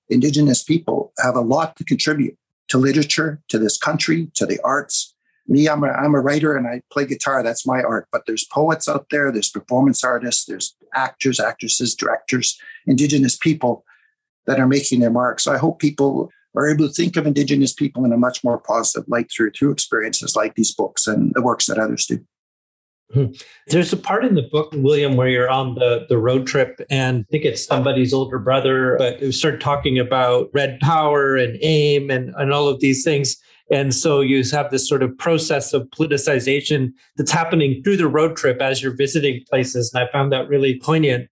Indigenous 0.08 0.62
people 0.62 1.12
have 1.22 1.36
a 1.36 1.40
lot 1.40 1.76
to 1.76 1.84
contribute 1.84 2.36
to 2.68 2.78
literature, 2.78 3.40
to 3.48 3.58
this 3.58 3.78
country, 3.78 4.30
to 4.34 4.44
the 4.44 4.60
arts. 4.64 5.09
Me, 5.50 5.68
I'm 5.68 5.82
a, 5.82 5.88
I'm 5.88 6.14
a 6.14 6.20
writer 6.20 6.56
and 6.56 6.66
I 6.66 6.80
play 6.92 7.04
guitar. 7.04 7.42
That's 7.42 7.66
my 7.66 7.82
art. 7.82 8.06
But 8.12 8.22
there's 8.26 8.44
poets 8.44 8.88
out 8.88 9.06
there, 9.10 9.32
there's 9.32 9.50
performance 9.50 10.04
artists, 10.04 10.44
there's 10.46 10.74
actors, 10.94 11.40
actresses, 11.40 11.94
directors, 11.94 12.58
Indigenous 12.86 13.36
people 13.36 13.84
that 14.46 14.60
are 14.60 14.68
making 14.68 15.00
their 15.00 15.10
mark. 15.10 15.40
So 15.40 15.52
I 15.52 15.58
hope 15.58 15.80
people 15.80 16.30
are 16.56 16.68
able 16.68 16.86
to 16.86 16.92
think 16.92 17.16
of 17.16 17.26
Indigenous 17.26 17.72
people 17.72 18.04
in 18.04 18.12
a 18.12 18.16
much 18.16 18.42
more 18.42 18.58
positive 18.58 19.08
light 19.08 19.30
through 19.30 19.50
through 19.52 19.72
experiences 19.72 20.34
like 20.34 20.54
these 20.54 20.74
books 20.74 21.06
and 21.06 21.32
the 21.34 21.42
works 21.42 21.66
that 21.66 21.78
others 21.78 22.06
do. 22.06 22.24
Hmm. 23.12 23.26
There's 23.66 23.92
a 23.92 23.96
part 23.96 24.24
in 24.24 24.34
the 24.36 24.42
book, 24.42 24.72
William, 24.72 25.16
where 25.16 25.26
you're 25.26 25.50
on 25.50 25.74
the, 25.74 26.06
the 26.08 26.16
road 26.16 26.46
trip, 26.46 26.80
and 26.90 27.24
I 27.28 27.32
think 27.32 27.44
it's 27.44 27.64
somebody's 27.64 28.14
older 28.14 28.38
brother, 28.38 28.94
but 28.98 29.20
you 29.20 29.32
start 29.32 29.60
talking 29.60 29.98
about 29.98 30.48
red 30.52 30.78
power 30.78 31.36
and 31.36 31.58
aim 31.60 32.08
and, 32.08 32.32
and 32.36 32.52
all 32.52 32.68
of 32.68 32.78
these 32.78 33.02
things. 33.02 33.36
And 33.70 33.94
so 33.94 34.20
you 34.20 34.42
have 34.50 34.70
this 34.70 34.88
sort 34.88 35.02
of 35.02 35.16
process 35.16 35.72
of 35.72 35.88
politicization 35.90 36.92
that's 37.16 37.30
happening 37.30 37.82
through 37.82 37.98
the 37.98 38.08
road 38.08 38.36
trip 38.36 38.60
as 38.60 38.82
you're 38.82 38.96
visiting 38.96 39.44
places. 39.48 39.92
And 39.94 40.02
I 40.02 40.10
found 40.10 40.32
that 40.32 40.48
really 40.48 40.80
poignant. 40.80 41.28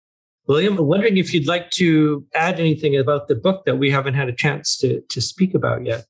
William, 0.47 0.77
I'm 0.77 0.87
wondering 0.87 1.17
if 1.17 1.33
you'd 1.33 1.47
like 1.47 1.69
to 1.71 2.25
add 2.33 2.59
anything 2.59 2.97
about 2.97 3.27
the 3.27 3.35
book 3.35 3.65
that 3.65 3.77
we 3.77 3.91
haven't 3.91 4.15
had 4.15 4.29
a 4.29 4.33
chance 4.33 4.75
to, 4.77 5.01
to 5.01 5.21
speak 5.21 5.53
about 5.53 5.85
yet. 5.85 6.05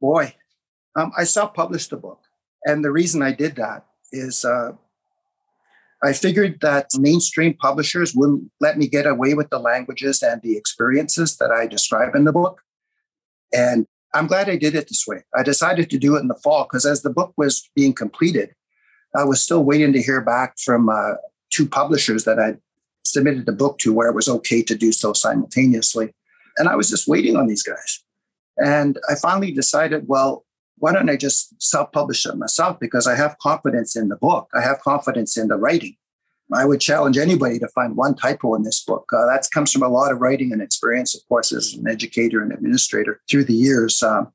Boy, 0.00 0.34
um, 0.96 1.12
I 1.16 1.24
self 1.24 1.54
published 1.54 1.90
the 1.90 1.96
book. 1.96 2.20
And 2.64 2.84
the 2.84 2.90
reason 2.90 3.22
I 3.22 3.32
did 3.32 3.56
that 3.56 3.86
is 4.10 4.44
uh, 4.44 4.72
I 6.02 6.12
figured 6.12 6.58
that 6.60 6.88
mainstream 6.98 7.54
publishers 7.54 8.14
wouldn't 8.14 8.50
let 8.60 8.76
me 8.76 8.88
get 8.88 9.06
away 9.06 9.34
with 9.34 9.50
the 9.50 9.58
languages 9.58 10.22
and 10.22 10.42
the 10.42 10.56
experiences 10.56 11.36
that 11.36 11.52
I 11.52 11.66
describe 11.66 12.16
in 12.16 12.24
the 12.24 12.32
book. 12.32 12.60
And 13.52 13.86
I'm 14.14 14.26
glad 14.26 14.48
I 14.48 14.56
did 14.56 14.74
it 14.74 14.88
this 14.88 15.06
way. 15.06 15.22
I 15.34 15.42
decided 15.42 15.88
to 15.90 15.98
do 15.98 16.16
it 16.16 16.20
in 16.20 16.28
the 16.28 16.40
fall 16.42 16.64
because 16.64 16.84
as 16.84 17.02
the 17.02 17.10
book 17.10 17.32
was 17.36 17.68
being 17.74 17.94
completed, 17.94 18.54
I 19.16 19.24
was 19.24 19.40
still 19.40 19.64
waiting 19.64 19.92
to 19.92 20.02
hear 20.02 20.20
back 20.20 20.58
from 20.58 20.88
uh, 20.88 21.14
two 21.50 21.66
publishers 21.68 22.24
that 22.24 22.38
I 22.38 22.56
submitted 23.04 23.46
the 23.46 23.52
book 23.52 23.78
to 23.78 23.92
where 23.92 24.08
it 24.08 24.14
was 24.14 24.28
okay 24.28 24.62
to 24.62 24.74
do 24.74 24.92
so 24.92 25.12
simultaneously. 25.12 26.14
And 26.58 26.68
I 26.68 26.76
was 26.76 26.90
just 26.90 27.08
waiting 27.08 27.36
on 27.36 27.46
these 27.46 27.62
guys. 27.62 28.04
And 28.58 28.98
I 29.08 29.14
finally 29.14 29.52
decided, 29.52 30.08
well, 30.08 30.44
why 30.76 30.92
don't 30.92 31.08
I 31.08 31.16
just 31.16 31.60
self 31.62 31.92
publish 31.92 32.26
it 32.26 32.36
myself? 32.36 32.78
Because 32.80 33.06
I 33.06 33.14
have 33.16 33.38
confidence 33.38 33.96
in 33.96 34.08
the 34.08 34.16
book, 34.16 34.48
I 34.54 34.60
have 34.60 34.80
confidence 34.80 35.36
in 35.36 35.48
the 35.48 35.56
writing. 35.56 35.96
I 36.54 36.64
would 36.64 36.80
challenge 36.80 37.18
anybody 37.18 37.58
to 37.58 37.68
find 37.68 37.96
one 37.96 38.14
typo 38.14 38.54
in 38.54 38.62
this 38.62 38.82
book. 38.84 39.08
Uh, 39.12 39.26
that 39.26 39.48
comes 39.52 39.72
from 39.72 39.82
a 39.82 39.88
lot 39.88 40.12
of 40.12 40.20
writing 40.20 40.52
and 40.52 40.60
experience, 40.60 41.14
of 41.14 41.22
course, 41.28 41.52
as 41.52 41.74
an 41.74 41.88
educator 41.88 42.42
and 42.42 42.52
administrator 42.52 43.20
through 43.30 43.44
the 43.44 43.54
years. 43.54 44.02
Um, 44.02 44.32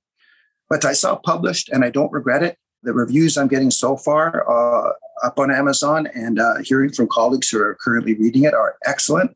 but 0.69 0.85
I 0.85 0.93
self 0.93 1.23
published 1.23 1.69
and 1.69 1.83
I 1.83 1.89
don't 1.89 2.11
regret 2.11 2.43
it. 2.43 2.57
The 2.83 2.93
reviews 2.93 3.37
I'm 3.37 3.47
getting 3.47 3.71
so 3.71 3.97
far 3.97 4.49
uh, 4.49 4.91
up 5.23 5.39
on 5.39 5.51
Amazon 5.51 6.07
and 6.13 6.39
uh, 6.39 6.57
hearing 6.63 6.91
from 6.91 7.07
colleagues 7.07 7.49
who 7.49 7.59
are 7.59 7.77
currently 7.81 8.15
reading 8.15 8.43
it 8.43 8.53
are 8.53 8.75
excellent. 8.85 9.35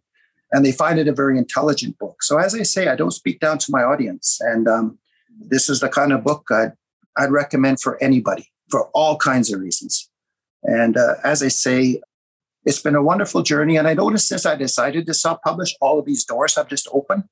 And 0.52 0.66
they 0.66 0.72
find 0.72 1.00
it 1.00 1.08
a 1.08 1.14
very 1.14 1.38
intelligent 1.38 1.98
book. 1.98 2.24
So, 2.24 2.38
as 2.38 2.54
I 2.54 2.64
say, 2.64 2.90
I 2.90 2.96
don't 2.96 3.12
speak 3.12 3.40
down 3.40 3.58
to 3.60 3.72
my 3.72 3.84
audience. 3.84 4.38
And 4.42 4.68
um, 4.68 5.00
this 5.40 5.70
is 5.70 5.80
the 5.80 5.88
kind 5.88 6.12
of 6.12 6.24
book 6.24 6.46
I'd, 6.52 6.74
I'd 7.18 7.32
recommend 7.32 7.80
for 7.80 8.02
anybody 8.04 8.50
for 8.70 8.90
all 8.90 9.18
kinds 9.18 9.52
of 9.52 9.62
reasons. 9.62 10.10
And 10.64 10.98
uh, 10.98 11.16
as 11.24 11.42
I 11.42 11.48
say, 11.48 12.02
it's 12.66 12.82
been 12.82 12.96
a 12.96 13.04
wonderful 13.04 13.42
journey. 13.42 13.78
And 13.78 13.88
I 13.88 13.94
noticed 13.94 14.28
since 14.28 14.46
I 14.46 14.56
decided 14.56 15.06
to 15.08 15.14
self 15.14 15.40
publish, 15.44 15.76
all 15.82 16.00
of 16.00 16.06
these 16.06 16.26
doors 16.26 16.56
have 16.56 16.68
just 16.68 16.88
opened. 16.92 17.24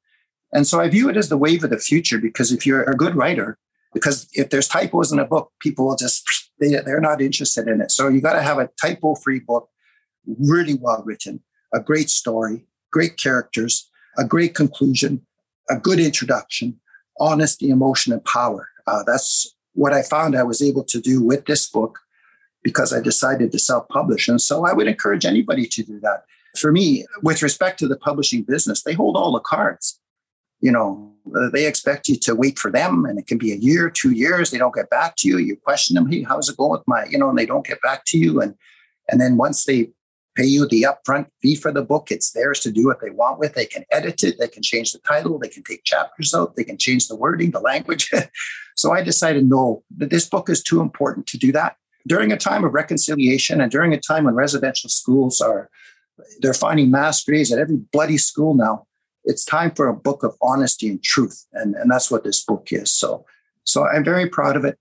And 0.51 0.65
so 0.65 0.79
I 0.79 0.89
view 0.89 1.09
it 1.09 1.17
as 1.17 1.29
the 1.29 1.37
wave 1.37 1.63
of 1.63 1.69
the 1.69 1.77
future 1.77 2.17
because 2.17 2.51
if 2.51 2.65
you're 2.65 2.83
a 2.83 2.97
good 2.97 3.15
writer, 3.15 3.57
because 3.93 4.27
if 4.33 4.49
there's 4.49 4.67
typos 4.67 5.11
in 5.11 5.19
a 5.19 5.25
book, 5.25 5.51
people 5.59 5.87
will 5.87 5.95
just, 5.95 6.23
they, 6.59 6.69
they're 6.69 6.99
not 6.99 7.21
interested 7.21 7.67
in 7.67 7.81
it. 7.81 7.91
So 7.91 8.07
you 8.07 8.21
got 8.21 8.33
to 8.33 8.41
have 8.41 8.57
a 8.57 8.69
typo 8.81 9.15
free 9.15 9.39
book, 9.39 9.69
really 10.25 10.75
well 10.75 11.03
written, 11.05 11.43
a 11.73 11.79
great 11.79 12.09
story, 12.09 12.65
great 12.91 13.17
characters, 13.17 13.89
a 14.17 14.25
great 14.25 14.55
conclusion, 14.55 15.25
a 15.69 15.77
good 15.77 15.99
introduction, 15.99 16.79
honesty, 17.19 17.69
emotion, 17.69 18.13
and 18.13 18.25
power. 18.25 18.69
Uh, 18.87 19.03
that's 19.05 19.55
what 19.73 19.93
I 19.93 20.01
found 20.01 20.35
I 20.35 20.43
was 20.43 20.61
able 20.61 20.83
to 20.85 20.99
do 20.99 21.23
with 21.23 21.45
this 21.45 21.69
book 21.69 21.99
because 22.63 22.93
I 22.93 23.01
decided 23.01 23.51
to 23.51 23.59
self 23.59 23.87
publish. 23.89 24.27
And 24.27 24.41
so 24.41 24.65
I 24.65 24.73
would 24.73 24.87
encourage 24.87 25.25
anybody 25.25 25.65
to 25.67 25.83
do 25.83 25.99
that. 26.01 26.23
For 26.57 26.71
me, 26.71 27.05
with 27.21 27.43
respect 27.43 27.79
to 27.79 27.87
the 27.87 27.97
publishing 27.97 28.43
business, 28.43 28.83
they 28.83 28.93
hold 28.93 29.15
all 29.15 29.33
the 29.33 29.39
cards. 29.39 29.99
You 30.61 30.71
know, 30.71 31.13
uh, 31.35 31.49
they 31.49 31.67
expect 31.67 32.09
you 32.09 32.17
to 32.17 32.35
wait 32.35 32.59
for 32.59 32.69
them, 32.69 33.05
and 33.05 33.17
it 33.17 33.27
can 33.27 33.37
be 33.37 33.53
a 33.53 33.57
year, 33.57 33.89
two 33.89 34.11
years. 34.11 34.51
They 34.51 34.57
don't 34.57 34.75
get 34.75 34.89
back 34.89 35.15
to 35.17 35.27
you. 35.27 35.37
You 35.37 35.55
question 35.55 35.95
them, 35.95 36.11
hey, 36.11 36.23
how's 36.23 36.49
it 36.49 36.57
going 36.57 36.71
with 36.71 36.83
my, 36.85 37.05
you 37.09 37.17
know, 37.17 37.29
and 37.29 37.37
they 37.37 37.45
don't 37.45 37.65
get 37.65 37.81
back 37.81 38.03
to 38.07 38.17
you. 38.17 38.41
And 38.41 38.55
and 39.09 39.21
then 39.21 39.37
once 39.37 39.65
they 39.65 39.91
pay 40.35 40.45
you 40.45 40.67
the 40.67 40.85
upfront 40.87 41.27
fee 41.41 41.55
for 41.55 41.71
the 41.71 41.81
book, 41.81 42.11
it's 42.11 42.31
theirs 42.31 42.59
to 42.61 42.71
do 42.71 42.87
what 42.87 42.99
they 43.01 43.09
want 43.09 43.39
with. 43.39 43.53
They 43.53 43.65
can 43.65 43.85
edit 43.91 44.23
it, 44.23 44.37
they 44.37 44.47
can 44.47 44.63
change 44.63 44.91
the 44.91 44.99
title, 44.99 45.39
they 45.39 45.47
can 45.47 45.63
take 45.63 45.83
chapters 45.83 46.33
out, 46.33 46.55
they 46.55 46.63
can 46.63 46.77
change 46.77 47.07
the 47.07 47.15
wording, 47.15 47.51
the 47.51 47.59
language. 47.59 48.11
so 48.75 48.91
I 48.91 49.01
decided 49.01 49.49
no, 49.49 49.83
that 49.97 50.09
this 50.09 50.27
book 50.27 50.49
is 50.49 50.61
too 50.61 50.81
important 50.81 51.25
to 51.27 51.37
do 51.37 51.51
that 51.53 51.77
during 52.07 52.31
a 52.31 52.37
time 52.37 52.63
of 52.63 52.73
reconciliation 52.73 53.61
and 53.61 53.71
during 53.71 53.93
a 53.93 53.99
time 53.99 54.25
when 54.25 54.35
residential 54.35 54.89
schools 54.89 55.41
are 55.41 55.69
they're 56.39 56.53
finding 56.53 56.91
mass 56.91 57.23
graves 57.23 57.51
at 57.51 57.59
every 57.59 57.77
bloody 57.77 58.17
school 58.17 58.53
now 58.53 58.85
it's 59.29 59.45
time 59.45 59.71
for 59.71 59.87
a 59.87 59.93
book 59.93 60.23
of 60.23 60.35
honesty 60.41 60.89
and 60.89 61.03
truth. 61.03 61.45
And, 61.53 61.75
and 61.75 61.91
that's 61.91 62.09
what 62.09 62.23
this 62.23 62.43
book 62.43 62.67
is. 62.71 62.91
So 62.91 63.25
so 63.65 63.85
i'm 63.87 64.03
very 64.03 64.27
proud 64.27 64.55
of 64.55 64.65
it. 64.65 64.77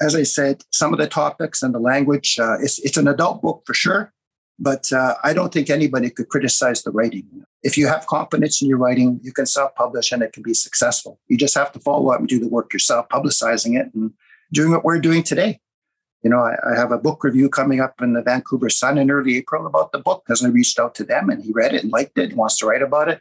As 0.00 0.14
i 0.14 0.22
said 0.22 0.62
some 0.70 0.92
of 0.92 0.98
the 0.98 1.06
topics 1.06 1.62
and 1.62 1.74
the 1.74 1.78
language 1.78 2.38
uh, 2.38 2.56
it's, 2.60 2.78
it's 2.80 2.96
an 2.96 3.08
adult 3.08 3.42
book 3.42 3.62
for 3.66 3.74
sure 3.74 4.12
but 4.58 4.92
uh, 4.92 5.14
i 5.24 5.32
don't 5.32 5.52
think 5.52 5.68
anybody 5.68 6.08
could 6.10 6.28
criticize 6.28 6.82
the 6.82 6.90
writing. 6.90 7.26
If 7.62 7.76
you 7.78 7.86
have 7.88 8.06
confidence 8.06 8.62
in 8.62 8.68
your 8.68 8.78
writing 8.78 9.20
you 9.22 9.32
can 9.32 9.46
self-publish 9.46 10.12
and 10.12 10.22
it 10.22 10.32
can 10.32 10.42
be 10.42 10.54
successful. 10.54 11.18
You 11.28 11.36
just 11.36 11.54
have 11.54 11.72
to 11.72 11.80
follow 11.80 12.10
up 12.10 12.20
and 12.20 12.28
do 12.28 12.38
the 12.38 12.48
work 12.48 12.72
yourself 12.72 13.08
publicizing 13.08 13.78
it 13.80 13.92
and 13.94 14.12
doing 14.52 14.70
what 14.70 14.84
we're 14.84 15.00
doing 15.00 15.22
today 15.22 15.60
you 16.24 16.30
know, 16.30 16.38
I, 16.38 16.56
I, 16.66 16.74
have 16.74 16.90
a 16.90 16.98
book 16.98 17.22
review 17.22 17.50
coming 17.50 17.80
up 17.80 18.00
in 18.00 18.14
the 18.14 18.22
Vancouver 18.22 18.70
Sun 18.70 18.96
in 18.96 19.10
early 19.10 19.36
April 19.36 19.66
about 19.66 19.92
the 19.92 19.98
book 19.98 20.24
because 20.24 20.42
I 20.42 20.48
reached 20.48 20.78
out 20.78 20.94
to 20.96 21.04
them 21.04 21.28
and 21.28 21.44
he 21.44 21.52
read 21.52 21.74
it 21.74 21.82
and 21.82 21.92
liked 21.92 22.16
it 22.16 22.30
and 22.30 22.36
wants 22.36 22.56
to 22.58 22.66
write 22.66 22.80
about 22.80 23.10
it. 23.10 23.20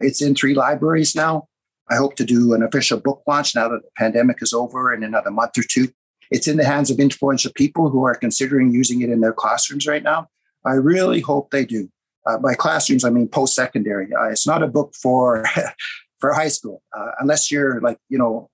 It's 0.00 0.20
in 0.20 0.34
three 0.34 0.54
libraries 0.54 1.16
now. 1.16 1.48
I 1.90 1.96
hope 1.96 2.14
to 2.16 2.24
do 2.24 2.52
an 2.52 2.62
official 2.62 3.00
book 3.00 3.22
launch 3.26 3.54
now 3.54 3.68
that 3.68 3.82
the 3.82 3.90
pandemic 3.96 4.42
is 4.42 4.52
over 4.52 4.92
in 4.92 5.02
another 5.02 5.30
month 5.30 5.56
or 5.58 5.62
two. 5.62 5.88
It's 6.30 6.46
in 6.46 6.58
the 6.58 6.64
hands 6.64 6.90
of 6.90 7.00
influential 7.00 7.52
people 7.54 7.88
who 7.88 8.04
are 8.04 8.14
considering 8.14 8.70
using 8.70 9.00
it 9.00 9.08
in 9.08 9.20
their 9.20 9.32
classrooms 9.32 9.86
right 9.86 10.02
now. 10.02 10.28
I 10.64 10.74
really 10.74 11.20
hope 11.20 11.50
they 11.50 11.64
do. 11.64 11.88
Uh, 12.26 12.38
by 12.38 12.54
classrooms, 12.54 13.04
I 13.04 13.10
mean 13.10 13.28
post 13.28 13.54
secondary. 13.54 14.12
Uh, 14.14 14.28
it's 14.28 14.46
not 14.46 14.62
a 14.62 14.68
book 14.68 14.94
for 14.94 15.44
for 16.20 16.32
high 16.32 16.48
school, 16.48 16.82
uh, 16.96 17.10
unless 17.18 17.50
you're 17.50 17.80
like 17.80 17.98
you 18.08 18.16
know 18.16 18.48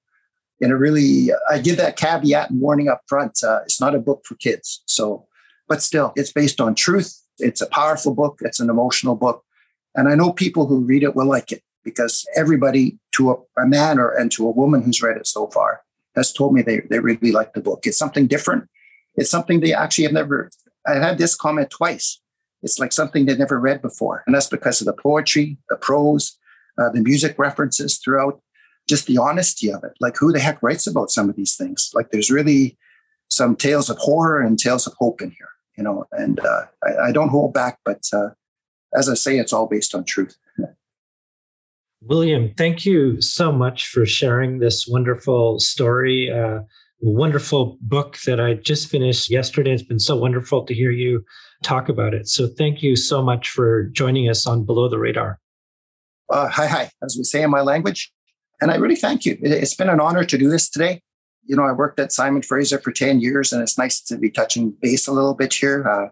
in 0.60 0.70
a 0.70 0.76
really, 0.76 1.30
I 1.50 1.58
give 1.58 1.76
that 1.76 1.96
caveat 1.96 2.50
and 2.50 2.60
warning 2.60 2.88
up 2.88 3.02
front. 3.06 3.38
Uh, 3.42 3.60
it's 3.64 3.80
not 3.80 3.94
a 3.94 4.00
book 4.00 4.22
for 4.24 4.34
kids. 4.36 4.82
So 4.86 5.28
but 5.68 5.82
still, 5.82 6.12
it's 6.16 6.32
based 6.32 6.60
on 6.60 6.74
truth. 6.74 7.22
It's 7.38 7.60
a 7.60 7.66
powerful 7.66 8.14
book. 8.14 8.38
It's 8.40 8.58
an 8.58 8.70
emotional 8.70 9.14
book. 9.14 9.44
And 9.94 10.08
I 10.08 10.14
know 10.14 10.32
people 10.32 10.66
who 10.66 10.80
read 10.80 11.02
it 11.02 11.14
will 11.14 11.26
like 11.26 11.52
it 11.52 11.62
because 11.84 12.26
everybody 12.34 12.98
to 13.12 13.30
a, 13.30 13.62
a 13.62 13.66
man 13.66 13.98
or 13.98 14.10
and 14.10 14.32
to 14.32 14.46
a 14.46 14.50
woman 14.50 14.82
who's 14.82 15.02
read 15.02 15.16
it 15.16 15.26
so 15.26 15.46
far 15.48 15.82
has 16.16 16.32
told 16.32 16.54
me 16.54 16.62
they, 16.62 16.80
they 16.90 16.98
really 16.98 17.30
like 17.30 17.52
the 17.52 17.60
book. 17.60 17.86
It's 17.86 17.98
something 17.98 18.26
different. 18.26 18.68
It's 19.14 19.30
something 19.30 19.60
they 19.60 19.72
actually 19.72 20.04
have 20.04 20.12
never, 20.12 20.50
I've 20.86 21.02
had 21.02 21.18
this 21.18 21.34
comment 21.34 21.70
twice. 21.70 22.20
It's 22.62 22.78
like 22.78 22.92
something 22.92 23.26
they've 23.26 23.38
never 23.38 23.60
read 23.60 23.82
before. 23.82 24.24
And 24.26 24.34
that's 24.34 24.48
because 24.48 24.80
of 24.80 24.86
the 24.86 24.92
poetry, 24.92 25.58
the 25.68 25.76
prose, 25.76 26.36
uh, 26.76 26.90
the 26.90 27.02
music 27.02 27.38
references 27.38 27.98
throughout, 27.98 28.40
just 28.88 29.07
the 29.07 29.18
honesty 29.18 29.70
of 29.70 29.85
it. 29.85 29.92
Like 30.01 30.16
who 30.16 30.33
the 30.33 30.40
heck 30.40 30.62
writes 30.62 30.87
about 30.87 31.11
some 31.11 31.29
of 31.29 31.37
these 31.37 31.57
things? 31.57 31.90
Like 31.94 32.11
there's 32.11 32.31
really 32.31 32.77
some 33.29 33.55
tales 33.57 33.90
of 33.90 33.98
horror 33.98 34.40
and 34.40 34.59
tales 34.59 34.87
of 34.87 34.94
hope 34.98 35.20
in 35.20 35.31
here, 35.31 35.51
you 35.77 35.85
know, 35.85 36.07
and 36.12 36.40
uh, 36.40 36.62
I, 36.85 37.09
I, 37.09 37.12
don't 37.12 37.29
hold 37.29 37.53
back, 37.53 37.79
but 37.85 38.03
uh, 38.12 38.31
as 38.94 39.09
I 39.09 39.14
say, 39.14 39.38
it's 39.38 39.53
all 39.53 39.66
based 39.66 39.94
on 39.94 40.05
truth. 40.05 40.37
William, 42.01 42.55
thank 42.57 42.87
you 42.87 43.20
so 43.20 43.53
much 43.53 43.88
for 43.88 44.07
sharing 44.07 44.61
this 44.61 44.87
wonderful 44.88 45.59
story. 45.59 46.31
Uh, 46.31 46.61
wonderful 47.01 47.77
book 47.81 48.18
that 48.27 48.40
I 48.40 48.55
just 48.55 48.88
finished 48.88 49.31
yesterday. 49.31 49.72
It's 49.72 49.83
been 49.83 49.98
so 49.98 50.16
wonderful 50.16 50.64
to 50.64 50.74
hear 50.74 50.90
you 50.90 51.24
talk 51.62 51.88
about 51.88 52.14
it. 52.14 52.29
So 52.29 52.46
thank 52.46 52.83
you 52.83 52.96
so 52.96 53.22
much 53.22 53.51
for 53.51 53.85
joining 53.85 54.29
us 54.29 54.46
on 54.46 54.64
Below 54.64 54.88
the 54.88 54.98
Radar. 54.98 55.38
Uh, 56.31 56.48
hi, 56.48 56.66
hi, 56.66 56.90
as 57.03 57.16
we 57.16 57.24
say 57.24 57.42
in 57.42 57.51
my 57.51 57.62
language. 57.62 58.12
And 58.60 58.70
I 58.70 58.76
really 58.76 58.96
thank 58.96 59.24
you. 59.24 59.38
It's 59.40 59.74
been 59.74 59.88
an 59.88 60.00
honor 60.00 60.24
to 60.24 60.38
do 60.38 60.48
this 60.48 60.68
today. 60.68 61.02
You 61.44 61.56
know, 61.56 61.62
I 61.62 61.72
worked 61.72 61.98
at 61.98 62.12
Simon 62.12 62.42
Fraser 62.42 62.78
for 62.78 62.92
10 62.92 63.20
years, 63.20 63.52
and 63.52 63.62
it's 63.62 63.78
nice 63.78 64.00
to 64.02 64.18
be 64.18 64.30
touching 64.30 64.74
base 64.82 65.06
a 65.06 65.12
little 65.12 65.34
bit 65.34 65.54
here. 65.54 65.88
Uh, 65.88 66.08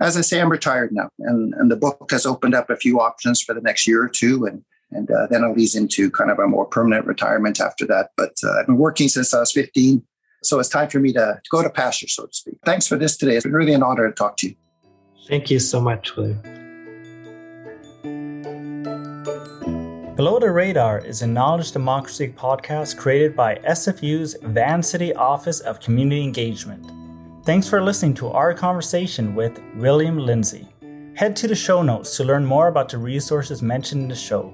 as 0.00 0.16
I 0.16 0.22
say, 0.22 0.40
I'm 0.40 0.50
retired 0.50 0.92
now, 0.92 1.10
and, 1.18 1.52
and 1.54 1.70
the 1.70 1.76
book 1.76 2.08
has 2.10 2.24
opened 2.24 2.54
up 2.54 2.70
a 2.70 2.76
few 2.76 3.00
options 3.00 3.42
for 3.42 3.54
the 3.54 3.60
next 3.60 3.86
year 3.86 4.02
or 4.02 4.08
two. 4.08 4.46
And 4.46 4.64
and 4.92 5.10
uh, 5.10 5.26
then 5.28 5.44
I'll 5.44 5.58
ease 5.58 5.74
into 5.74 6.10
kind 6.10 6.30
of 6.30 6.38
a 6.38 6.48
more 6.48 6.64
permanent 6.64 7.06
retirement 7.06 7.60
after 7.60 7.86
that. 7.86 8.10
But 8.16 8.34
uh, 8.44 8.58
I've 8.58 8.66
been 8.66 8.76
working 8.76 9.08
since 9.08 9.32
I 9.32 9.40
was 9.40 9.52
15. 9.52 10.02
So 10.42 10.58
it's 10.58 10.68
time 10.68 10.88
for 10.88 11.00
me 11.00 11.12
to, 11.12 11.40
to 11.42 11.50
go 11.50 11.62
to 11.62 11.70
pasture, 11.70 12.08
so 12.08 12.26
to 12.26 12.32
speak. 12.32 12.56
Thanks 12.64 12.86
for 12.86 12.96
this 12.96 13.16
today. 13.16 13.36
It's 13.36 13.44
been 13.44 13.52
really 13.52 13.74
an 13.74 13.82
honor 13.82 14.08
to 14.08 14.14
talk 14.14 14.36
to 14.38 14.48
you. 14.48 14.56
Thank 15.28 15.50
you 15.50 15.58
so 15.58 15.80
much, 15.80 16.16
William. 16.16 16.59
Below 20.20 20.38
the 20.38 20.50
Radar 20.50 20.98
is 20.98 21.22
a 21.22 21.26
knowledge 21.26 21.72
democracy 21.72 22.28
podcast 22.28 22.98
created 22.98 23.34
by 23.34 23.54
SFU's 23.66 24.36
Vancity 24.42 25.14
Office 25.14 25.60
of 25.60 25.80
Community 25.80 26.22
Engagement. 26.22 26.92
Thanks 27.46 27.66
for 27.66 27.82
listening 27.82 28.12
to 28.16 28.28
our 28.28 28.52
conversation 28.52 29.34
with 29.34 29.58
William 29.76 30.18
Lindsay. 30.18 30.68
Head 31.16 31.34
to 31.36 31.48
the 31.48 31.54
show 31.54 31.80
notes 31.80 32.18
to 32.18 32.24
learn 32.24 32.44
more 32.44 32.68
about 32.68 32.90
the 32.90 32.98
resources 32.98 33.62
mentioned 33.62 34.02
in 34.02 34.08
the 34.08 34.14
show. 34.14 34.52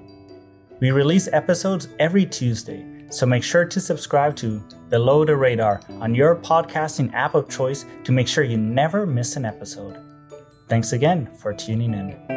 We 0.79 0.91
release 0.91 1.27
episodes 1.33 1.89
every 1.99 2.25
Tuesday, 2.25 3.05
so 3.09 3.25
make 3.25 3.43
sure 3.43 3.65
to 3.65 3.81
subscribe 3.81 4.37
to 4.37 4.63
Below 4.87 5.25
the 5.25 5.35
Radar 5.35 5.81
on 5.99 6.15
your 6.15 6.37
podcasting 6.37 7.13
app 7.13 7.35
of 7.35 7.49
choice 7.49 7.83
to 8.05 8.13
make 8.13 8.29
sure 8.29 8.45
you 8.45 8.57
never 8.57 9.05
miss 9.05 9.35
an 9.35 9.43
episode. 9.43 10.01
Thanks 10.69 10.93
again 10.93 11.29
for 11.35 11.53
tuning 11.53 11.93
in. 11.93 12.36